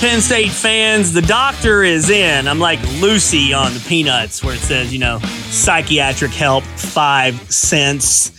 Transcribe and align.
Penn 0.00 0.20
State 0.20 0.50
fans, 0.50 1.14
the 1.14 1.22
doctor 1.22 1.82
is 1.82 2.10
in. 2.10 2.46
I'm 2.46 2.58
like 2.58 2.78
Lucy 3.00 3.54
on 3.54 3.72
the 3.72 3.80
Peanuts, 3.80 4.44
where 4.44 4.54
it 4.54 4.60
says, 4.60 4.92
you 4.92 4.98
know, 4.98 5.18
psychiatric 5.20 6.32
help, 6.32 6.64
five 6.64 7.34
cents. 7.50 8.30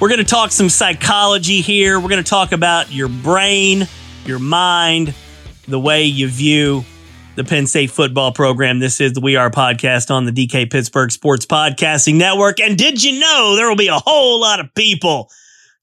We're 0.00 0.08
going 0.08 0.18
to 0.18 0.24
talk 0.24 0.50
some 0.50 0.68
psychology 0.68 1.60
here. 1.60 2.00
We're 2.00 2.08
going 2.08 2.22
to 2.22 2.28
talk 2.28 2.50
about 2.50 2.90
your 2.90 3.08
brain, 3.08 3.86
your 4.24 4.40
mind, 4.40 5.14
the 5.68 5.78
way 5.78 6.02
you 6.02 6.26
view 6.26 6.84
the 7.36 7.44
Penn 7.44 7.68
State 7.68 7.92
football 7.92 8.32
program. 8.32 8.80
This 8.80 9.00
is 9.00 9.12
the 9.12 9.20
We 9.20 9.36
Are 9.36 9.52
podcast 9.52 10.10
on 10.10 10.24
the 10.24 10.32
DK 10.32 10.68
Pittsburgh 10.68 11.12
Sports 11.12 11.46
Podcasting 11.46 12.16
Network. 12.16 12.58
And 12.58 12.76
did 12.76 13.04
you 13.04 13.20
know 13.20 13.54
there 13.54 13.68
will 13.68 13.76
be 13.76 13.86
a 13.86 13.98
whole 13.98 14.40
lot 14.40 14.58
of 14.58 14.74
people 14.74 15.30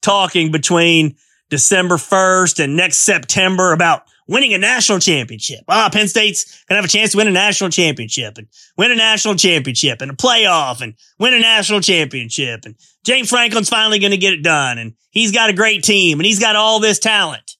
talking 0.02 0.52
between 0.52 1.16
December 1.48 1.96
1st 1.96 2.62
and 2.62 2.76
next 2.76 2.98
September 2.98 3.72
about 3.72 4.02
winning 4.28 4.54
a 4.54 4.58
national 4.58 4.98
championship. 4.98 5.60
Ah, 5.68 5.88
Penn 5.92 6.08
State's 6.08 6.64
gonna 6.68 6.78
have 6.78 6.84
a 6.84 6.88
chance 6.92 7.12
to 7.12 7.18
win 7.18 7.28
a 7.28 7.32
national 7.32 7.70
championship 7.70 8.38
and 8.38 8.48
win 8.76 8.90
a 8.90 8.96
national 8.96 9.36
championship 9.36 10.00
and 10.00 10.10
a 10.10 10.14
playoff 10.14 10.80
and 10.80 10.94
win 11.18 11.34
a 11.34 11.40
national 11.40 11.80
championship. 11.80 12.64
And 12.64 12.74
James 13.04 13.30
Franklin's 13.30 13.68
finally 13.68 13.98
gonna 13.98 14.16
get 14.16 14.32
it 14.32 14.42
done. 14.42 14.78
And 14.78 14.94
he's 15.10 15.32
got 15.32 15.50
a 15.50 15.54
great 15.54 15.84
team 15.84 16.18
and 16.18 16.26
he's 16.26 16.40
got 16.40 16.56
all 16.56 16.80
this 16.80 16.98
talent. 16.98 17.52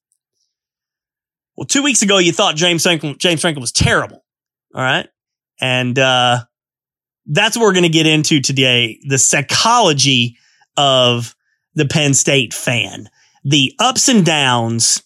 Well, 1.57 1.66
two 1.66 1.83
weeks 1.83 2.02
ago, 2.02 2.19
you 2.19 2.33
thought 2.33 2.57
James 2.57 2.83
Franklin, 2.83 3.16
James 3.19 3.41
Franklin 3.41 3.62
was 3.62 3.73
terrible. 3.73 4.24
All 4.74 4.83
right. 4.83 5.09
And, 5.60 5.98
uh, 5.98 6.41
that's 7.27 7.57
what 7.57 7.65
we're 7.65 7.73
going 7.73 7.83
to 7.83 7.88
get 7.88 8.07
into 8.07 8.41
today. 8.41 9.01
The 9.09 9.19
psychology 9.19 10.37
of 10.77 11.35
the 11.74 11.87
Penn 11.87 12.15
State 12.15 12.55
fan, 12.55 13.09
the 13.45 13.73
ups 13.79 14.09
and 14.09 14.24
downs 14.24 15.02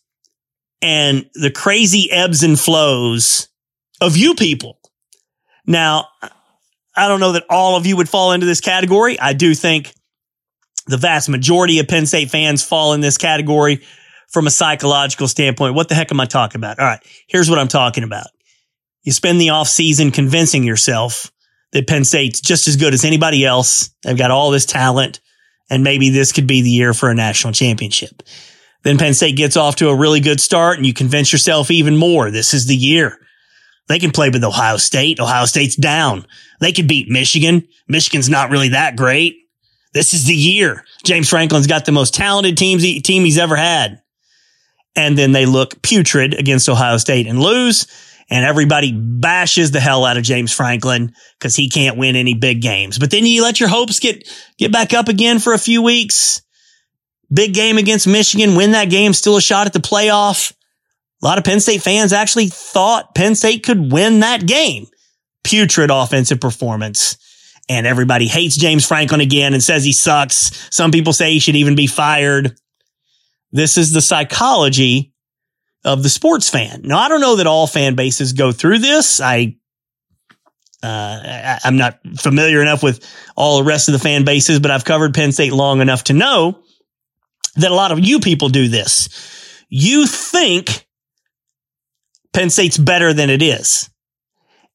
and 0.83 1.29
the 1.35 1.51
crazy 1.51 2.11
ebbs 2.11 2.43
and 2.43 2.59
flows 2.59 3.49
of 4.01 4.17
you 4.17 4.35
people. 4.35 4.79
Now, 5.67 6.09
I 6.97 7.09
don't 7.09 7.21
know 7.21 7.33
that 7.33 7.45
all 7.49 7.77
of 7.77 7.87
you 7.87 7.97
would 7.97 8.09
fall 8.09 8.33
into 8.33 8.47
this 8.47 8.61
category. 8.61 9.19
I 9.19 9.33
do 9.33 9.55
think 9.55 9.93
the 10.87 10.97
vast 10.97 11.29
majority 11.29 11.79
of 11.79 11.89
Penn 11.89 12.07
State 12.07 12.31
fans 12.31 12.65
fall 12.65 12.95
in 12.95 13.01
this 13.01 13.17
category 13.17 13.83
from 14.29 14.47
a 14.47 14.51
psychological 14.51 15.29
standpoint. 15.29 15.75
What 15.75 15.89
the 15.89 15.95
heck 15.95 16.11
am 16.11 16.21
I 16.21 16.27
talking 16.27 16.59
about? 16.59 16.79
All 16.79 16.87
right. 16.87 17.01
Here's 17.29 17.51
what 17.51 17.59
I'm 17.59 17.69
talking 17.69 18.05
about. 18.05 18.29
You 19.03 19.13
spend 19.13 19.41
the 19.41 19.51
off 19.51 19.69
season 19.69 20.11
convincing 20.11 20.65
yourself 20.65 21.31
that 21.73 21.87
Penn 21.87 22.05
State's 22.05 22.41
just 22.41 22.69
as 22.69 22.77
good 22.77 22.95
as 22.95 23.05
anybody 23.05 23.45
else. 23.45 23.91
They've 24.03 24.17
got 24.19 24.31
all 24.31 24.51
this 24.51 24.67
talent 24.67 25.21
and 25.71 25.85
maybe 25.85 26.11
this 26.11 26.33
could 26.33 26.47
be 26.47 26.63
the 26.63 26.71
year 26.71 26.93
for 26.93 27.11
a 27.11 27.15
national 27.15 27.53
championship. 27.53 28.23
Then 28.83 28.99
Penn 28.99 29.15
State 29.15 29.37
gets 29.37 29.57
off 29.57 29.77
to 29.77 29.89
a 29.89 29.95
really 29.95 30.21
good 30.21 30.41
start 30.41 30.79
and 30.79 30.87
you 30.87 30.95
convince 30.95 31.33
yourself 31.33 31.71
even 31.71 31.97
more. 31.97 32.31
This 32.31 32.55
is 32.55 32.67
the 32.67 32.77
year. 32.77 33.19
They 33.89 33.99
can 33.99 34.13
play 34.13 34.31
with 34.31 34.45
Ohio 34.45 34.77
State. 34.77 35.21
Ohio 35.21 35.45
State's 35.45 35.77
down. 35.77 36.27
They 36.61 36.73
could 36.73 36.89
beat 36.89 37.09
Michigan. 37.09 37.67
Michigan's 37.89 38.29
not 38.29 38.51
really 38.51 38.71
that 38.71 38.97
great. 38.97 39.37
This 39.93 40.15
is 40.15 40.27
the 40.27 40.35
year. 40.35 40.85
James 41.05 41.29
Franklin's 41.29 41.67
got 41.67 41.85
the 41.85 41.93
most 41.93 42.15
talented 42.15 42.57
teams, 42.57 42.83
team 43.03 43.25
he's 43.25 43.39
ever 43.39 43.57
had. 43.57 44.01
And 44.95 45.19
then 45.19 45.33
they 45.33 45.47
look 45.47 45.83
putrid 45.83 46.35
against 46.35 46.69
Ohio 46.69 46.97
State 46.99 47.27
and 47.27 47.41
lose. 47.41 47.87
And 48.31 48.45
everybody 48.45 48.93
bashes 48.93 49.73
the 49.73 49.81
hell 49.81 50.05
out 50.05 50.17
of 50.17 50.23
James 50.23 50.53
Franklin 50.53 51.13
because 51.39 51.57
he 51.57 51.69
can't 51.69 51.97
win 51.97 52.15
any 52.15 52.35
big 52.35 52.63
games. 52.63 52.97
But 52.97 53.11
then 53.11 53.27
you 53.27 53.43
let 53.43 53.59
your 53.59 53.69
hopes 53.69 53.99
get, 53.99 54.29
get 54.57 54.71
back 54.71 54.95
up 54.95 55.09
again 55.09 55.41
for 55.41 55.53
a 55.53 55.59
few 55.59 55.83
weeks 55.83 56.43
Big 57.33 57.55
game 57.55 57.79
against 57.79 58.09
Michigan, 58.09 58.57
win 58.57 58.73
that 58.73 58.91
game, 58.91 59.13
still 59.13 59.37
a 59.37 59.41
shot 59.41 59.67
at 59.67 59.73
the 59.73 59.79
playoff. 59.79 60.53
A 61.23 61.27
lot 61.27 61.39
of 61.39 61.45
Penn 61.45 61.61
State 61.61 61.83
fans 61.83 62.13
actually 62.13 62.49
thought 62.49 63.15
Penn 63.15 63.35
State 63.35 63.63
could 63.63 63.93
win 63.93 64.21
that 64.21 64.47
game. 64.47 64.87
Putrid 65.45 65.91
offensive 65.91 66.41
performance. 66.41 67.17
And 67.69 67.87
everybody 67.87 68.27
hates 68.27 68.57
James 68.57 68.87
Franklin 68.87 69.21
again 69.21 69.55
and 69.55 69.63
says 69.63 69.85
he 69.85 69.93
sucks. 69.93 70.69
Some 70.75 70.91
people 70.91 71.13
say 71.13 71.33
he 71.33 71.39
should 71.39 71.57
even 71.57 71.77
be 71.77 71.87
fired. 71.87 72.57
This 73.53 73.79
is 73.79 73.93
the 73.93 74.01
psychology 74.01 75.13
of 75.85 76.03
the 76.03 76.09
sports 76.09 76.49
fan. 76.49 76.83
Now, 76.83 76.99
I 76.99 77.09
don't 77.09 77.21
know 77.21 77.37
that 77.37 77.47
all 77.47 77.67
fan 77.67 77.95
bases 77.95 78.33
go 78.33 78.51
through 78.51 78.79
this. 78.79 79.21
I, 79.21 79.57
uh, 80.83 80.87
I, 80.87 81.59
I'm 81.65 81.77
not 81.77 82.01
familiar 82.17 82.61
enough 82.61 82.83
with 82.83 83.07
all 83.37 83.59
the 83.59 83.65
rest 83.65 83.89
of 83.89 83.93
the 83.93 83.99
fan 83.99 84.25
bases, 84.25 84.59
but 84.59 84.71
I've 84.71 84.85
covered 84.85 85.15
Penn 85.15 85.33
State 85.33 85.53
long 85.53 85.81
enough 85.81 86.05
to 86.05 86.13
know 86.13 86.63
that 87.57 87.71
a 87.71 87.75
lot 87.75 87.93
of 87.93 88.01
you 88.01 88.21
people 88.21 88.49
do 88.49 88.69
this. 88.69 89.09
You 89.69 90.07
think 90.07 90.87
Penn 92.33 92.51
State's 92.51 92.79
better 92.79 93.13
than 93.13 93.31
it 93.31 93.43
is. 93.43 93.91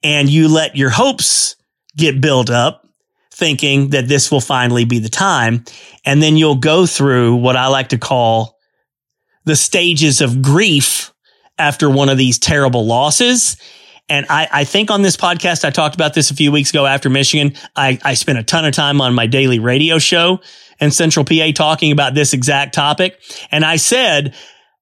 And 0.04 0.30
you 0.30 0.48
let 0.48 0.76
your 0.76 0.90
hopes 0.90 1.56
get 1.98 2.22
built 2.22 2.50
up 2.50 2.84
thinking 3.32 3.90
that 3.90 4.08
this 4.08 4.32
will 4.32 4.42
finally 4.42 4.86
be 4.86 5.00
the 5.00 5.10
time. 5.10 5.64
And 6.06 6.22
then 6.22 6.38
you'll 6.38 6.56
go 6.56 6.86
through 6.86 7.36
what 7.36 7.58
I 7.58 7.68
like 7.68 7.90
to 7.90 7.98
call 7.98 8.58
the 9.44 9.56
stages 9.56 10.22
of 10.22 10.42
grief 10.42 11.14
after 11.58 11.90
one 11.90 12.10
of 12.10 12.18
these 12.18 12.40
terrible 12.40 12.86
losses. 12.86 13.58
And 14.08 14.26
I, 14.30 14.48
I 14.52 14.64
think 14.64 14.92
on 14.92 15.02
this 15.02 15.18
podcast, 15.18 15.66
I 15.66 15.70
talked 15.70 15.96
about 15.96 16.14
this 16.14 16.32
a 16.32 16.36
few 16.36 16.52
weeks 16.52 16.70
ago 16.70 16.86
after 16.86 17.10
Michigan. 17.10 17.56
I, 17.76 18.00
I 18.04 18.14
spent 18.14 18.38
a 18.38 18.44
ton 18.44 18.66
of 18.66 18.74
time 18.74 19.02
on 19.02 19.14
my 19.14 19.28
daily 19.28 19.60
radio 19.60 19.98
show 19.98 20.40
and 20.80 20.94
Central 20.94 21.26
PA 21.26 21.52
talking 21.54 21.92
about 21.92 22.14
this 22.14 22.34
exact 22.34 22.74
topic. 22.74 23.20
And 23.52 23.64
I 23.64 23.78
said 23.78 24.36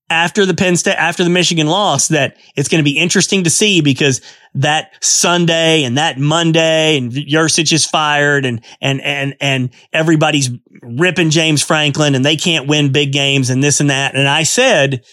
after 0.09 0.45
the 0.45 0.53
Penn 0.53 0.75
State, 0.75 0.95
after 0.95 1.23
the 1.23 1.29
Michigan 1.29 1.67
loss 1.67 2.09
that 2.09 2.37
it's 2.55 2.69
going 2.69 2.83
to 2.83 2.89
be 2.89 2.97
interesting 2.97 3.45
to 3.45 3.49
see 3.49 3.81
because 3.81 4.21
that 4.53 4.93
Sunday 5.03 5.83
and 5.83 5.97
that 5.97 6.19
Monday 6.19 6.97
and 6.97 7.11
Yurcich 7.11 7.73
is 7.73 7.85
fired 7.85 8.45
and, 8.45 8.63
and, 8.81 9.01
and, 9.01 9.35
and 9.41 9.69
everybody's 9.91 10.51
ripping 10.83 11.31
James 11.31 11.63
Franklin 11.63 12.15
and 12.15 12.23
they 12.23 12.35
can't 12.35 12.67
win 12.67 12.91
big 12.91 13.11
games 13.11 13.49
and 13.49 13.63
this 13.63 13.79
and 13.79 13.89
that. 13.89 14.15
And 14.15 14.27
I 14.27 14.43
said, 14.43 15.03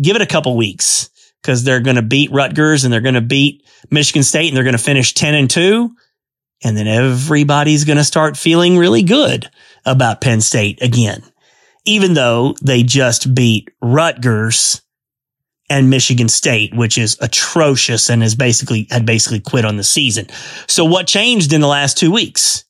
give 0.00 0.16
it 0.16 0.22
a 0.22 0.26
couple 0.26 0.56
weeks 0.56 1.08
because 1.40 1.64
they're 1.64 1.80
going 1.80 1.96
to 1.96 2.02
beat 2.02 2.30
Rutgers 2.30 2.84
and 2.84 2.92
they're 2.92 3.00
going 3.00 3.14
to 3.14 3.20
beat 3.20 3.64
Michigan 3.90 4.22
State 4.22 4.48
and 4.48 4.56
they're 4.56 4.64
going 4.64 4.76
to 4.76 4.78
finish 4.78 5.14
10 5.14 5.34
and 5.34 5.50
2. 5.50 5.90
And 6.64 6.76
then 6.76 6.86
everybody's 6.86 7.84
going 7.84 7.96
to 7.96 8.04
start 8.04 8.36
feeling 8.36 8.76
really 8.76 9.02
good 9.02 9.48
about 9.84 10.20
Penn 10.20 10.40
State 10.40 10.80
again, 10.82 11.22
even 11.84 12.14
though 12.14 12.54
they 12.62 12.82
just 12.82 13.34
beat 13.34 13.70
Rutgers 13.80 14.82
and 15.70 15.88
Michigan 15.88 16.28
State, 16.28 16.74
which 16.74 16.98
is 16.98 17.16
atrocious 17.20 18.10
and 18.10 18.22
has 18.22 18.34
basically 18.34 18.86
had 18.90 19.06
basically 19.06 19.40
quit 19.40 19.64
on 19.64 19.76
the 19.76 19.84
season. 19.84 20.26
So 20.66 20.84
what 20.84 21.06
changed 21.06 21.52
in 21.52 21.60
the 21.60 21.66
last 21.66 21.96
two 21.96 22.10
weeks? 22.10 22.64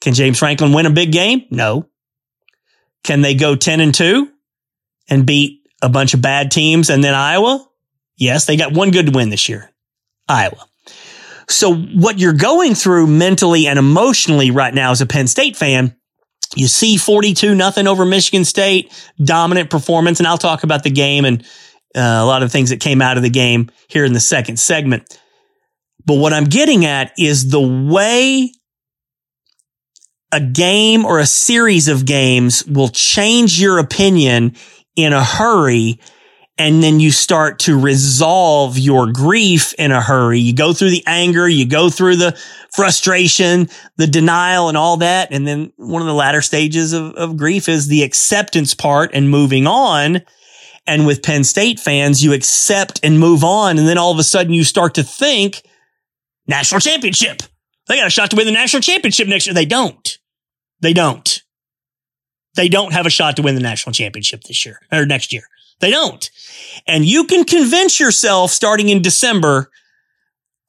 Can 0.00 0.14
James 0.14 0.38
Franklin 0.38 0.72
win 0.72 0.86
a 0.86 0.90
big 0.90 1.12
game? 1.12 1.42
No. 1.50 1.86
Can 3.04 3.20
they 3.20 3.34
go 3.34 3.56
10 3.56 3.80
and 3.80 3.94
2 3.94 4.30
and 5.10 5.26
beat 5.26 5.60
a 5.82 5.90
bunch 5.90 6.14
of 6.14 6.22
bad 6.22 6.50
teams 6.50 6.88
and 6.88 7.04
then 7.04 7.14
Iowa? 7.14 7.66
Yes, 8.16 8.46
they 8.46 8.56
got 8.56 8.72
one 8.72 8.90
good 8.90 9.14
win 9.14 9.28
this 9.28 9.48
year. 9.48 9.70
Iowa. 10.28 10.69
So 11.50 11.74
what 11.74 12.18
you're 12.18 12.32
going 12.32 12.74
through 12.74 13.06
mentally 13.06 13.66
and 13.66 13.78
emotionally 13.78 14.50
right 14.50 14.72
now 14.72 14.90
as 14.90 15.00
a 15.00 15.06
Penn 15.06 15.26
State 15.26 15.56
fan, 15.56 15.96
you 16.56 16.66
see 16.66 16.96
42 16.96 17.54
nothing 17.54 17.86
over 17.86 18.04
Michigan 18.04 18.44
State, 18.44 18.92
dominant 19.22 19.70
performance. 19.70 20.20
And 20.20 20.26
I'll 20.26 20.38
talk 20.38 20.64
about 20.64 20.82
the 20.82 20.90
game 20.90 21.24
and 21.24 21.42
uh, 21.94 22.00
a 22.00 22.24
lot 22.24 22.42
of 22.42 22.52
things 22.52 22.70
that 22.70 22.80
came 22.80 23.02
out 23.02 23.16
of 23.16 23.22
the 23.22 23.30
game 23.30 23.70
here 23.88 24.04
in 24.04 24.12
the 24.12 24.20
second 24.20 24.58
segment. 24.58 25.18
But 26.04 26.14
what 26.14 26.32
I'm 26.32 26.44
getting 26.44 26.84
at 26.84 27.12
is 27.18 27.50
the 27.50 27.60
way 27.60 28.52
a 30.32 30.40
game 30.40 31.04
or 31.04 31.18
a 31.18 31.26
series 31.26 31.88
of 31.88 32.06
games 32.06 32.64
will 32.66 32.88
change 32.88 33.60
your 33.60 33.78
opinion 33.78 34.56
in 34.96 35.12
a 35.12 35.22
hurry 35.22 36.00
and 36.60 36.82
then 36.82 37.00
you 37.00 37.10
start 37.10 37.58
to 37.60 37.80
resolve 37.80 38.76
your 38.76 39.10
grief 39.10 39.72
in 39.78 39.92
a 39.92 40.02
hurry. 40.02 40.40
You 40.40 40.54
go 40.54 40.74
through 40.74 40.90
the 40.90 41.02
anger, 41.06 41.48
you 41.48 41.66
go 41.66 41.88
through 41.88 42.16
the 42.16 42.38
frustration, 42.74 43.70
the 43.96 44.06
denial 44.06 44.68
and 44.68 44.76
all 44.76 44.98
that. 44.98 45.32
And 45.32 45.46
then 45.46 45.72
one 45.76 46.02
of 46.02 46.06
the 46.06 46.12
latter 46.12 46.42
stages 46.42 46.92
of, 46.92 47.14
of 47.14 47.38
grief 47.38 47.66
is 47.66 47.88
the 47.88 48.02
acceptance 48.02 48.74
part 48.74 49.12
and 49.14 49.30
moving 49.30 49.66
on. 49.66 50.20
And 50.86 51.06
with 51.06 51.22
Penn 51.22 51.44
State 51.44 51.80
fans, 51.80 52.22
you 52.22 52.34
accept 52.34 53.00
and 53.02 53.18
move 53.18 53.42
on. 53.42 53.78
And 53.78 53.88
then 53.88 53.96
all 53.96 54.12
of 54.12 54.18
a 54.18 54.22
sudden 54.22 54.52
you 54.52 54.64
start 54.64 54.92
to 54.96 55.02
think 55.02 55.62
national 56.46 56.82
championship. 56.82 57.42
They 57.88 57.96
got 57.96 58.08
a 58.08 58.10
shot 58.10 58.32
to 58.32 58.36
win 58.36 58.44
the 58.44 58.52
national 58.52 58.82
championship 58.82 59.28
next 59.28 59.46
year. 59.46 59.54
They 59.54 59.64
don't. 59.64 60.18
They 60.80 60.92
don't. 60.92 61.42
They 62.54 62.68
don't 62.68 62.92
have 62.92 63.06
a 63.06 63.10
shot 63.10 63.36
to 63.36 63.42
win 63.42 63.54
the 63.54 63.62
national 63.62 63.94
championship 63.94 64.42
this 64.42 64.66
year 64.66 64.78
or 64.92 65.06
next 65.06 65.32
year. 65.32 65.44
They 65.80 65.90
don't. 65.90 66.30
And 66.86 67.04
you 67.04 67.24
can 67.24 67.44
convince 67.44 67.98
yourself 67.98 68.50
starting 68.50 68.88
in 68.88 69.02
December, 69.02 69.70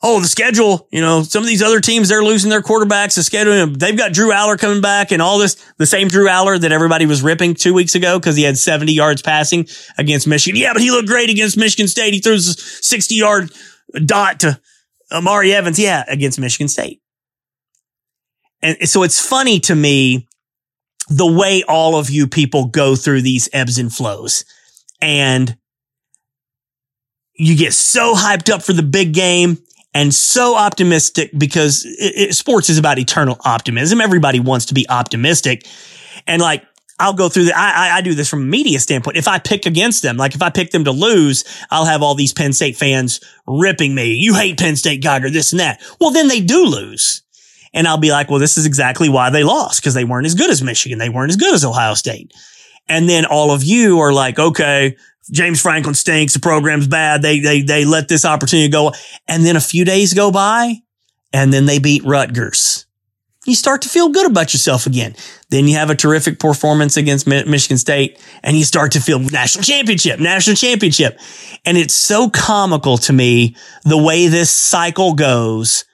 oh, 0.02 0.20
the 0.20 0.28
schedule, 0.28 0.88
you 0.92 1.02
know, 1.02 1.22
some 1.24 1.44
of 1.44 1.48
these 1.48 1.62
other 1.62 1.80
teams, 1.80 2.10
they're 2.10 2.24
losing 2.24 2.50
their 2.50 2.62
quarterbacks. 2.62 3.16
The 3.16 3.24
schedule, 3.24 3.68
they've 3.68 3.98
got 3.98 4.14
Drew 4.14 4.32
Allar 4.32 4.58
coming 4.58 4.82
back 4.82 5.12
and 5.12 5.22
all 5.22 5.38
this, 5.38 5.64
the 5.78 5.86
same 5.86 6.08
Drew 6.08 6.28
Allar 6.28 6.60
that 6.60 6.72
everybody 6.72 7.06
was 7.06 7.22
ripping 7.22 7.56
two 7.56 7.74
weeks 7.74 7.94
ago 7.94 8.20
because 8.20 8.36
he 8.36 8.44
had 8.44 8.58
70 8.58 8.94
yards 8.94 9.22
passing 9.22 9.68
against 9.98 10.28
Michigan. 10.28 10.60
Yeah, 10.60 10.74
but 10.74 10.82
he 10.82 10.92
looked 10.92 11.08
great 11.08 11.30
against 11.30 11.58
Michigan 11.58 11.88
State. 11.88 12.14
He 12.14 12.20
threw 12.20 12.36
a 12.36 12.40
60 12.40 13.16
yard 13.16 13.52
dot 14.06 14.40
to 14.42 14.60
Omari 15.12 15.54
Evans. 15.54 15.78
Yeah, 15.78 16.04
against 16.08 16.40
Michigan 16.40 16.68
State. 16.68 17.02
And 18.62 18.88
so 18.88 19.04
it's 19.04 19.20
funny 19.20 19.60
to 19.62 19.76
me 19.76 20.28
the 21.10 21.26
way 21.26 21.64
all 21.68 21.98
of 21.98 22.10
you 22.10 22.28
people 22.28 22.68
go 22.68 22.96
through 22.96 23.22
these 23.24 23.50
ebbs 23.52 23.78
and 23.78 23.92
flows 23.92 24.46
and 25.02 25.58
you 27.34 27.58
get 27.58 27.74
so 27.74 28.14
hyped 28.14 28.52
up 28.52 28.62
for 28.62 28.74
the 28.74 28.84
big 28.84 29.14
game 29.14 29.58
and 29.94 30.14
so 30.14 30.56
optimistic 30.56 31.32
because 31.38 31.86
it, 31.86 32.30
it, 32.30 32.34
sports 32.36 32.70
is 32.70 32.78
about 32.78 33.00
eternal 33.00 33.38
optimism. 33.44 34.00
Everybody 34.00 34.40
wants 34.40 34.68
to 34.68 34.74
be 34.74 34.88
optimistic. 34.88 35.66
And 36.28 36.42
like, 36.42 36.64
I'll 37.00 37.14
go 37.14 37.30
through 37.30 37.46
the, 37.46 37.58
I, 37.58 37.90
I, 37.90 37.98
I 37.98 38.02
do 38.02 38.14
this 38.14 38.30
from 38.30 38.44
a 38.44 38.46
media 38.46 38.80
standpoint. 38.80 39.18
If 39.18 39.28
I 39.28 39.40
pick 39.40 39.66
against 39.66 40.04
them, 40.04 40.18
like 40.18 40.36
if 40.36 40.42
I 40.44 40.52
pick 40.52 40.70
them 40.70 40.84
to 40.84 40.92
lose, 40.92 41.44
I'll 41.72 41.86
have 41.86 42.04
all 42.04 42.14
these 42.14 42.32
Penn 42.32 42.54
State 42.54 42.78
fans 42.78 43.20
ripping 43.48 43.96
me. 43.96 44.14
You 44.14 44.36
hate 44.36 44.60
Penn 44.60 44.76
State, 44.76 45.02
Giger, 45.02 45.32
this 45.32 45.52
and 45.52 45.60
that. 45.60 45.82
Well, 46.00 46.12
then 46.12 46.28
they 46.28 46.42
do 46.42 46.66
lose. 46.66 47.24
And 47.74 47.88
I'll 47.88 47.98
be 47.98 48.12
like, 48.12 48.30
well, 48.30 48.40
this 48.40 48.58
is 48.58 48.66
exactly 48.66 49.10
why 49.10 49.30
they 49.30 49.44
lost 49.44 49.82
because 49.82 49.94
they 49.94 50.04
weren't 50.04 50.28
as 50.28 50.36
good 50.36 50.52
as 50.52 50.62
Michigan. 50.62 51.00
They 51.00 51.10
weren't 51.10 51.32
as 51.32 51.38
good 51.38 51.56
as 51.56 51.66
Ohio 51.66 51.96
State. 51.96 52.34
And 52.88 53.08
then 53.10 53.26
all 53.26 53.52
of 53.52 53.64
you 53.64 54.00
are 54.00 54.14
like, 54.14 54.38
okay, 54.40 54.98
James 55.32 55.62
Franklin 55.62 55.96
stinks. 55.96 56.34
The 56.34 56.40
program's 56.40 56.88
bad. 56.88 57.22
They, 57.22 57.40
they, 57.40 57.62
they 57.62 57.86
let 57.86 58.08
this 58.08 58.26
opportunity 58.26 58.70
go. 58.70 58.94
And 59.28 59.46
then 59.46 59.56
a 59.56 59.62
few 59.62 59.86
days 59.86 60.14
go 60.14 60.32
by 60.32 60.78
and 61.34 61.54
then 61.54 61.66
they 61.66 61.80
beat 61.80 62.04
Rutgers. 62.04 62.86
You 63.46 63.56
start 63.56 63.82
to 63.84 63.90
feel 63.90 64.10
good 64.10 64.30
about 64.30 64.54
yourself 64.54 64.86
again. 64.86 65.16
Then 65.50 65.68
you 65.68 65.76
have 65.76 65.90
a 65.90 65.96
terrific 65.96 66.40
performance 66.40 66.96
against 66.96 67.26
Michigan 67.26 67.80
State 67.80 68.20
and 68.44 68.56
you 68.56 68.64
start 68.64 68.92
to 68.92 69.02
feel 69.02 69.18
national 69.18 69.64
championship, 69.64 70.20
national 70.20 70.56
championship. 70.56 71.20
And 71.66 71.76
it's 71.76 71.96
so 71.96 72.30
comical 72.30 72.98
to 73.00 73.14
me 73.14 73.56
the 73.84 73.98
way 73.98 74.28
this 74.28 74.52
cycle 74.52 75.16
goes 75.16 75.86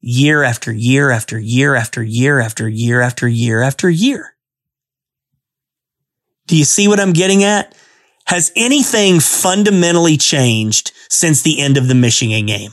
year 0.00 0.42
after 0.42 0.72
year 0.72 1.10
after 1.10 1.38
year 1.38 1.74
after 1.74 2.02
year 2.02 2.40
after 2.40 2.66
year 2.66 3.00
after 3.02 3.28
year 3.28 3.60
after 3.60 3.90
year. 3.90 4.31
Do 6.52 6.58
you 6.58 6.66
see 6.66 6.86
what 6.86 7.00
I'm 7.00 7.14
getting 7.14 7.44
at? 7.44 7.74
Has 8.26 8.52
anything 8.54 9.20
fundamentally 9.20 10.18
changed 10.18 10.92
since 11.08 11.40
the 11.40 11.58
end 11.58 11.78
of 11.78 11.88
the 11.88 11.94
Michigan 11.94 12.44
game? 12.44 12.72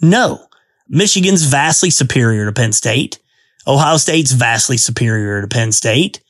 No. 0.00 0.46
Michigan's 0.88 1.44
vastly 1.44 1.90
superior 1.90 2.46
to 2.46 2.52
Penn 2.54 2.72
State. 2.72 3.18
Ohio 3.66 3.98
State's 3.98 4.32
vastly 4.32 4.78
superior 4.78 5.42
to 5.42 5.46
Penn 5.46 5.72
State. 5.72 6.22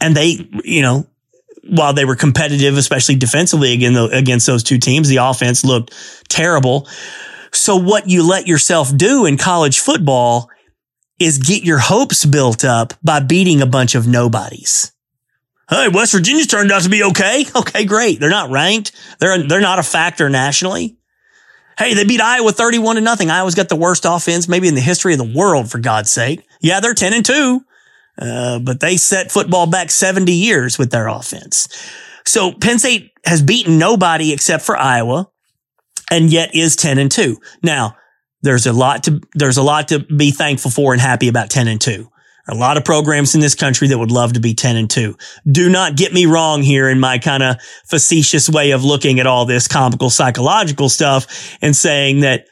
And 0.00 0.16
they, 0.16 0.48
you 0.64 0.80
know, 0.80 1.06
while 1.68 1.92
they 1.92 2.06
were 2.06 2.16
competitive, 2.16 2.78
especially 2.78 3.16
defensively 3.16 3.74
against 3.74 4.46
those 4.46 4.62
two 4.62 4.78
teams, 4.78 5.10
the 5.10 5.18
offense 5.18 5.62
looked 5.66 5.92
terrible. 6.30 6.88
So 7.52 7.76
what 7.76 8.08
you 8.08 8.26
let 8.26 8.46
yourself 8.46 8.96
do 8.96 9.26
in 9.26 9.36
college 9.36 9.80
football 9.80 10.48
is 11.18 11.36
get 11.36 11.62
your 11.62 11.78
hopes 11.78 12.24
built 12.24 12.64
up 12.64 12.94
by 13.04 13.20
beating 13.20 13.60
a 13.60 13.66
bunch 13.66 13.94
of 13.94 14.08
nobodies. 14.08 14.92
Hey, 15.70 15.86
West 15.86 16.12
Virginia's 16.12 16.48
turned 16.48 16.72
out 16.72 16.82
to 16.82 16.88
be 16.88 17.04
okay. 17.04 17.44
Okay, 17.54 17.84
great. 17.84 18.18
They're 18.18 18.28
not 18.28 18.50
ranked. 18.50 18.90
They're, 19.20 19.46
they're 19.46 19.60
not 19.60 19.78
a 19.78 19.84
factor 19.84 20.28
nationally. 20.28 20.96
Hey, 21.78 21.94
they 21.94 22.04
beat 22.04 22.20
Iowa 22.20 22.50
31 22.50 22.96
to 22.96 23.00
nothing. 23.00 23.30
Iowa's 23.30 23.54
got 23.54 23.68
the 23.68 23.76
worst 23.76 24.04
offense 24.04 24.48
maybe 24.48 24.66
in 24.66 24.74
the 24.74 24.80
history 24.80 25.12
of 25.12 25.18
the 25.18 25.32
world, 25.32 25.70
for 25.70 25.78
God's 25.78 26.10
sake. 26.10 26.42
Yeah, 26.60 26.80
they're 26.80 26.94
10 26.94 27.14
and 27.14 27.24
2. 27.24 27.60
Uh, 28.20 28.58
but 28.58 28.80
they 28.80 28.96
set 28.96 29.30
football 29.30 29.66
back 29.66 29.90
70 29.90 30.32
years 30.32 30.76
with 30.76 30.90
their 30.90 31.06
offense. 31.06 31.68
So 32.26 32.52
Penn 32.52 32.78
State 32.78 33.12
has 33.24 33.40
beaten 33.40 33.78
nobody 33.78 34.32
except 34.32 34.64
for 34.64 34.76
Iowa 34.76 35.30
and 36.10 36.32
yet 36.32 36.54
is 36.54 36.74
10 36.74 36.98
and 36.98 37.10
2. 37.10 37.36
Now, 37.62 37.96
there's 38.42 38.66
a 38.66 38.72
lot 38.72 39.04
to, 39.04 39.20
there's 39.34 39.56
a 39.56 39.62
lot 39.62 39.88
to 39.88 40.00
be 40.00 40.32
thankful 40.32 40.70
for 40.70 40.92
and 40.92 41.00
happy 41.00 41.28
about 41.28 41.48
10 41.48 41.68
and 41.68 41.80
2 41.80 42.09
a 42.48 42.54
lot 42.54 42.76
of 42.76 42.84
programs 42.84 43.34
in 43.34 43.40
this 43.40 43.54
country 43.54 43.88
that 43.88 43.98
would 43.98 44.10
love 44.10 44.32
to 44.32 44.40
be 44.40 44.54
10 44.54 44.76
and 44.76 44.90
2. 44.90 45.16
Do 45.50 45.68
not 45.68 45.96
get 45.96 46.12
me 46.12 46.26
wrong 46.26 46.62
here 46.62 46.88
in 46.88 47.00
my 47.00 47.18
kind 47.18 47.42
of 47.42 47.56
facetious 47.86 48.48
way 48.48 48.72
of 48.72 48.84
looking 48.84 49.20
at 49.20 49.26
all 49.26 49.44
this 49.44 49.68
comical 49.68 50.10
psychological 50.10 50.88
stuff 50.88 51.56
and 51.62 51.76
saying 51.76 52.20
that 52.20 52.46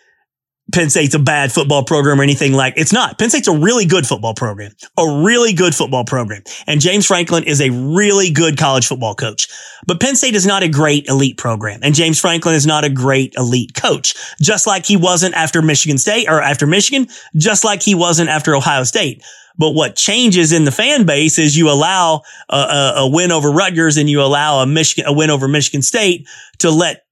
Penn 0.72 0.90
State's 0.90 1.14
a 1.14 1.18
bad 1.18 1.50
football 1.50 1.82
program 1.82 2.20
or 2.20 2.22
anything 2.22 2.52
like 2.52 2.74
it's 2.76 2.92
not. 2.92 3.18
Penn 3.18 3.30
State's 3.30 3.48
a 3.48 3.56
really 3.56 3.86
good 3.86 4.06
football 4.06 4.34
program, 4.34 4.72
a 4.98 5.22
really 5.24 5.54
good 5.54 5.74
football 5.74 6.04
program. 6.04 6.42
And 6.66 6.80
James 6.80 7.06
Franklin 7.06 7.44
is 7.44 7.60
a 7.62 7.70
really 7.70 8.30
good 8.30 8.58
college 8.58 8.86
football 8.86 9.14
coach. 9.14 9.48
But 9.86 9.98
Penn 10.00 10.14
State 10.14 10.34
is 10.34 10.44
not 10.44 10.62
a 10.62 10.68
great 10.68 11.08
elite 11.08 11.38
program. 11.38 11.80
And 11.82 11.94
James 11.94 12.20
Franklin 12.20 12.54
is 12.54 12.66
not 12.66 12.84
a 12.84 12.90
great 12.90 13.34
elite 13.36 13.72
coach, 13.74 14.14
just 14.42 14.66
like 14.66 14.84
he 14.84 14.96
wasn't 14.96 15.34
after 15.34 15.62
Michigan 15.62 15.96
State 15.96 16.28
or 16.28 16.42
after 16.42 16.66
Michigan, 16.66 17.08
just 17.34 17.64
like 17.64 17.82
he 17.82 17.94
wasn't 17.94 18.28
after 18.28 18.54
Ohio 18.54 18.84
State. 18.84 19.22
But 19.58 19.72
what 19.72 19.96
changes 19.96 20.52
in 20.52 20.64
the 20.64 20.70
fan 20.70 21.04
base 21.04 21.38
is 21.38 21.56
you 21.56 21.68
allow 21.68 22.22
a, 22.48 22.56
a, 22.56 22.92
a 22.98 23.10
win 23.10 23.32
over 23.32 23.50
Rutgers 23.50 23.96
and 23.96 24.08
you 24.08 24.22
allow 24.22 24.62
a 24.62 24.66
Michigan, 24.66 25.10
a 25.10 25.12
win 25.12 25.30
over 25.30 25.48
Michigan 25.48 25.82
State 25.82 26.28
to 26.58 26.70
let, 26.70 27.04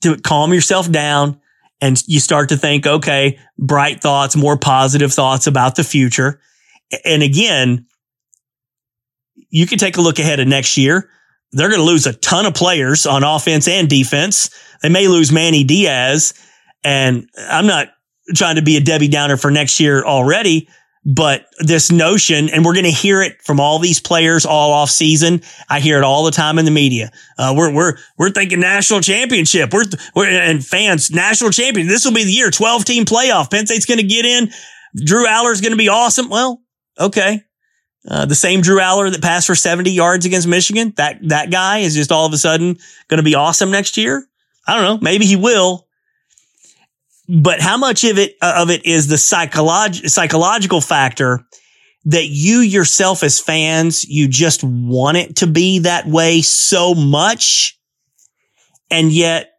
to 0.00 0.16
calm 0.16 0.54
yourself 0.54 0.90
down 0.90 1.38
and 1.80 2.02
you 2.06 2.20
start 2.20 2.48
to 2.50 2.56
think, 2.56 2.86
okay, 2.86 3.38
bright 3.58 4.00
thoughts, 4.00 4.36
more 4.36 4.56
positive 4.56 5.12
thoughts 5.12 5.46
about 5.46 5.76
the 5.76 5.84
future. 5.84 6.40
And 7.04 7.22
again, 7.22 7.86
you 9.50 9.66
can 9.66 9.78
take 9.78 9.96
a 9.96 10.00
look 10.00 10.18
ahead 10.18 10.40
of 10.40 10.48
next 10.48 10.76
year. 10.76 11.10
They're 11.52 11.68
going 11.68 11.80
to 11.80 11.86
lose 11.86 12.06
a 12.06 12.12
ton 12.12 12.46
of 12.46 12.54
players 12.54 13.06
on 13.06 13.24
offense 13.24 13.66
and 13.66 13.88
defense. 13.88 14.50
They 14.82 14.88
may 14.88 15.08
lose 15.08 15.32
Manny 15.32 15.64
Diaz. 15.64 16.32
And 16.84 17.28
I'm 17.36 17.66
not 17.66 17.88
trying 18.34 18.56
to 18.56 18.62
be 18.62 18.76
a 18.76 18.80
Debbie 18.80 19.08
Downer 19.08 19.36
for 19.36 19.50
next 19.50 19.80
year 19.80 20.04
already, 20.04 20.68
but 21.04 21.46
this 21.58 21.90
notion, 21.90 22.50
and 22.50 22.64
we're 22.64 22.74
going 22.74 22.84
to 22.84 22.90
hear 22.90 23.22
it 23.22 23.40
from 23.42 23.58
all 23.58 23.78
these 23.78 24.00
players 24.00 24.44
all 24.44 24.72
off 24.72 24.90
season. 24.90 25.40
I 25.68 25.80
hear 25.80 25.96
it 25.96 26.04
all 26.04 26.24
the 26.24 26.30
time 26.30 26.58
in 26.58 26.66
the 26.66 26.70
media. 26.70 27.10
Uh, 27.38 27.54
we're, 27.56 27.72
we're, 27.72 27.96
we're 28.18 28.30
thinking 28.30 28.60
national 28.60 29.00
championship. 29.00 29.72
We're, 29.72 29.86
we're, 30.14 30.28
and 30.28 30.64
fans, 30.64 31.10
national 31.10 31.50
champion. 31.50 31.86
This 31.86 32.04
will 32.04 32.12
be 32.12 32.24
the 32.24 32.32
year 32.32 32.50
12 32.50 32.84
team 32.84 33.04
playoff. 33.06 33.50
Penn 33.50 33.66
State's 33.66 33.86
going 33.86 33.98
to 33.98 34.06
get 34.06 34.26
in. 34.26 34.50
Drew 34.94 35.26
Allar's 35.26 35.62
going 35.62 35.72
to 35.72 35.78
be 35.78 35.88
awesome. 35.88 36.28
Well, 36.28 36.62
okay. 36.98 37.44
Uh, 38.06 38.26
the 38.26 38.34
same 38.34 38.60
Drew 38.60 38.78
Allar 38.78 39.10
that 39.10 39.22
passed 39.22 39.46
for 39.46 39.54
70 39.54 39.90
yards 39.90 40.26
against 40.26 40.48
Michigan. 40.48 40.92
That, 40.96 41.18
that 41.28 41.50
guy 41.50 41.78
is 41.78 41.94
just 41.94 42.12
all 42.12 42.26
of 42.26 42.32
a 42.32 42.38
sudden 42.38 42.76
going 43.08 43.18
to 43.18 43.22
be 43.22 43.34
awesome 43.34 43.70
next 43.70 43.96
year. 43.96 44.26
I 44.66 44.74
don't 44.74 44.84
know. 44.84 44.98
Maybe 45.02 45.24
he 45.24 45.36
will 45.36 45.86
but 47.30 47.60
how 47.60 47.76
much 47.76 48.02
of 48.04 48.18
it 48.18 48.36
uh, 48.42 48.54
of 48.56 48.70
it 48.70 48.84
is 48.84 49.06
the 49.06 49.16
psycholog- 49.16 50.08
psychological 50.08 50.80
factor 50.80 51.46
that 52.04 52.26
you 52.26 52.60
yourself 52.60 53.22
as 53.22 53.38
fans 53.38 54.04
you 54.04 54.26
just 54.26 54.64
want 54.64 55.16
it 55.16 55.36
to 55.36 55.46
be 55.46 55.80
that 55.80 56.06
way 56.06 56.40
so 56.42 56.94
much 56.94 57.78
and 58.90 59.12
yet 59.12 59.52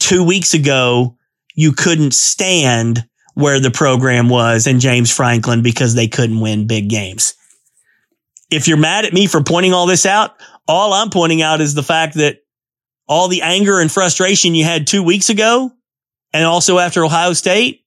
2 0.00 0.24
weeks 0.24 0.54
ago 0.54 1.16
you 1.54 1.72
couldn't 1.72 2.14
stand 2.14 3.04
where 3.34 3.60
the 3.60 3.70
program 3.70 4.28
was 4.28 4.66
and 4.66 4.80
James 4.80 5.10
Franklin 5.10 5.62
because 5.62 5.94
they 5.94 6.06
couldn't 6.06 6.40
win 6.40 6.66
big 6.66 6.88
games. 6.88 7.34
If 8.50 8.68
you're 8.68 8.76
mad 8.76 9.04
at 9.04 9.12
me 9.12 9.26
for 9.26 9.42
pointing 9.42 9.72
all 9.72 9.86
this 9.86 10.06
out, 10.06 10.40
all 10.68 10.92
I'm 10.92 11.10
pointing 11.10 11.42
out 11.42 11.60
is 11.60 11.74
the 11.74 11.82
fact 11.82 12.14
that 12.14 12.38
all 13.08 13.26
the 13.26 13.42
anger 13.42 13.80
and 13.80 13.90
frustration 13.90 14.54
you 14.54 14.64
had 14.64 14.86
2 14.86 15.02
weeks 15.02 15.28
ago 15.28 15.72
and 16.34 16.44
also 16.44 16.78
after 16.78 17.04
Ohio 17.04 17.32
State, 17.32 17.84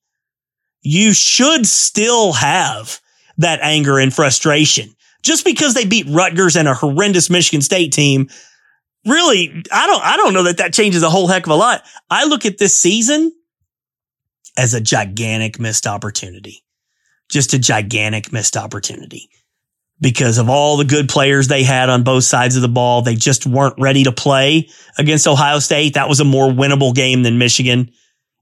you 0.82 1.14
should 1.14 1.68
still 1.68 2.32
have 2.32 3.02
that 3.38 3.60
anger 3.62 4.00
and 4.00 4.14
frustration. 4.14 4.96
Just 5.22 5.44
because 5.44 5.74
they 5.74 5.86
beat 5.86 6.08
Rutgers 6.10 6.56
and 6.56 6.68
a 6.68 6.74
horrendous 6.74 7.30
Michigan 7.30 7.62
State 7.62 7.92
team, 7.92 8.30
really, 9.06 9.64
I 9.72 9.86
don't, 9.86 10.02
I 10.02 10.16
don't 10.16 10.34
know 10.34 10.44
that 10.44 10.58
that 10.58 10.74
changes 10.74 11.04
a 11.04 11.10
whole 11.10 11.28
heck 11.28 11.46
of 11.46 11.52
a 11.52 11.56
lot. 11.56 11.84
I 12.10 12.26
look 12.26 12.46
at 12.46 12.58
this 12.58 12.78
season 12.78 13.34
as 14.58 14.74
a 14.74 14.80
gigantic 14.80 15.60
missed 15.60 15.86
opportunity. 15.86 16.64
Just 17.30 17.54
a 17.54 17.60
gigantic 17.60 18.32
missed 18.32 18.56
opportunity 18.56 19.30
because 20.00 20.38
of 20.38 20.50
all 20.50 20.78
the 20.78 20.86
good 20.86 21.10
players 21.10 21.50
they 21.50 21.64
had 21.64 21.90
on 21.90 22.04
both 22.04 22.24
sides 22.24 22.56
of 22.56 22.62
the 22.62 22.70
ball. 22.70 23.02
They 23.02 23.16
just 23.16 23.46
weren't 23.46 23.76
ready 23.78 24.06
to 24.06 24.14
play 24.14 24.70
against 24.98 25.28
Ohio 25.28 25.60
State. 25.60 25.96
That 25.96 26.08
was 26.08 26.22
a 26.22 26.26
more 26.26 26.48
winnable 26.48 26.96
game 26.96 27.24
than 27.24 27.38
Michigan 27.38 27.92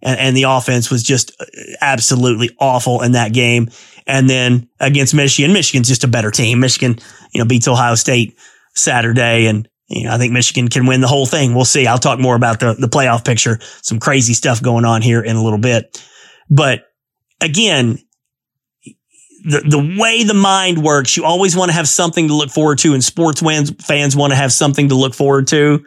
and, 0.02 0.20
and 0.20 0.38
the 0.38 0.44
offense 0.44 0.92
was 0.92 1.04
just 1.04 1.32
uh, 1.40 1.46
absolutely 1.82 2.50
awful 2.60 3.02
in 3.02 3.14
that 3.14 3.34
game. 3.34 3.70
And 4.08 4.30
then 4.30 4.70
against 4.80 5.16
Michigan, 5.16 5.54
Michigan's 5.54 5.88
just 5.88 6.04
a 6.04 6.08
better 6.08 6.32
team. 6.32 6.60
Michigan, 6.60 7.00
you 7.34 7.40
know, 7.40 7.48
beats 7.48 7.68
Ohio 7.68 7.96
State 7.96 8.38
Saturday 8.76 9.48
and 9.48 9.68
You 9.88 10.06
know, 10.06 10.14
I 10.14 10.18
think 10.18 10.34
Michigan 10.34 10.68
can 10.68 10.88
win 10.88 11.02
the 11.02 11.08
whole 11.08 11.28
thing. 11.28 11.54
We'll 11.54 11.66
see. 11.66 11.86
I'll 11.86 12.00
talk 12.00 12.20
more 12.20 12.36
about 12.36 12.60
the, 12.60 12.74
the 12.74 12.88
playoff 12.88 13.24
picture. 13.24 13.60
Some 13.84 14.00
crazy 14.00 14.34
stuff 14.34 14.62
going 14.62 14.86
on 14.86 15.02
here 15.02 15.22
in 15.22 15.36
a 15.36 15.44
little 15.44 15.60
bit. 15.60 16.04
But 16.50 16.88
again, 17.40 18.00
the, 19.44 19.62
the 19.62 19.96
way 20.00 20.24
the 20.24 20.34
mind 20.34 20.84
works, 20.84 21.16
you 21.16 21.24
always 21.24 21.56
want 21.56 21.70
to 21.70 21.76
have 21.76 21.88
something 21.88 22.28
to 22.30 22.34
look 22.34 22.50
forward 22.50 22.80
to 22.80 22.94
and 22.94 23.04
sports 23.04 23.42
fans 23.42 24.16
want 24.16 24.32
to 24.32 24.38
have 24.38 24.52
something 24.52 24.90
to 24.90 24.96
look 24.96 25.14
forward 25.14 25.48
to. 25.50 25.86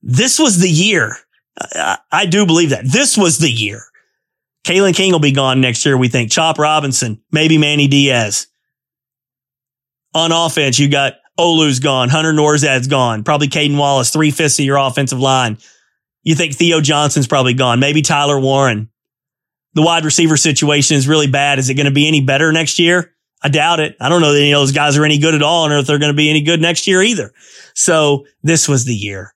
This 0.00 0.38
was 0.38 0.58
the 0.58 0.70
year. 0.70 1.16
I, 2.10 2.26
do 2.26 2.46
believe 2.46 2.70
that 2.70 2.90
this 2.90 3.16
was 3.16 3.38
the 3.38 3.50
year. 3.50 3.82
Kalen 4.64 4.94
King 4.94 5.12
will 5.12 5.18
be 5.18 5.32
gone 5.32 5.60
next 5.60 5.84
year. 5.84 5.96
We 5.96 6.08
think 6.08 6.30
Chop 6.30 6.58
Robinson, 6.58 7.22
maybe 7.30 7.58
Manny 7.58 7.88
Diaz. 7.88 8.46
On 10.14 10.32
offense, 10.32 10.78
you 10.78 10.88
got 10.88 11.14
Olu's 11.38 11.80
gone. 11.80 12.08
Hunter 12.08 12.32
Nourzad's 12.32 12.86
gone. 12.86 13.24
Probably 13.24 13.48
Caden 13.48 13.78
Wallace, 13.78 14.10
three 14.10 14.30
fifths 14.30 14.58
of 14.58 14.64
your 14.64 14.76
offensive 14.76 15.20
line. 15.20 15.58
You 16.22 16.34
think 16.34 16.54
Theo 16.54 16.80
Johnson's 16.80 17.26
probably 17.26 17.54
gone. 17.54 17.80
Maybe 17.80 18.02
Tyler 18.02 18.38
Warren. 18.38 18.90
The 19.74 19.82
wide 19.82 20.04
receiver 20.04 20.36
situation 20.36 20.96
is 20.96 21.08
really 21.08 21.26
bad. 21.26 21.58
Is 21.58 21.70
it 21.70 21.74
going 21.74 21.86
to 21.86 21.92
be 21.92 22.06
any 22.06 22.20
better 22.20 22.52
next 22.52 22.78
year? 22.78 23.14
I 23.42 23.48
doubt 23.48 23.80
it. 23.80 23.96
I 24.00 24.08
don't 24.08 24.20
know 24.20 24.32
that 24.32 24.38
any 24.38 24.52
of 24.52 24.60
those 24.60 24.72
guys 24.72 24.96
are 24.96 25.04
any 25.04 25.18
good 25.18 25.34
at 25.34 25.42
all, 25.42 25.64
and 25.64 25.74
if 25.74 25.86
they're 25.86 25.98
going 25.98 26.12
to 26.12 26.16
be 26.16 26.30
any 26.30 26.42
good 26.42 26.60
next 26.60 26.86
year 26.86 27.02
either. 27.02 27.32
So 27.74 28.26
this 28.42 28.68
was 28.68 28.84
the 28.84 28.94
year. 28.94 29.34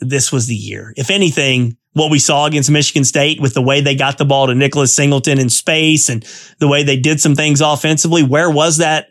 This 0.00 0.30
was 0.30 0.46
the 0.46 0.54
year. 0.54 0.92
If 0.96 1.10
anything, 1.10 1.76
what 1.94 2.10
we 2.10 2.18
saw 2.18 2.46
against 2.46 2.70
Michigan 2.70 3.04
State 3.04 3.40
with 3.40 3.54
the 3.54 3.62
way 3.62 3.80
they 3.80 3.94
got 3.94 4.18
the 4.18 4.24
ball 4.24 4.46
to 4.48 4.54
Nicholas 4.54 4.94
Singleton 4.94 5.38
in 5.38 5.48
space 5.48 6.08
and 6.08 6.22
the 6.58 6.68
way 6.68 6.82
they 6.82 6.98
did 6.98 7.20
some 7.20 7.34
things 7.34 7.60
offensively, 7.60 8.22
where 8.22 8.50
was 8.50 8.78
that 8.78 9.08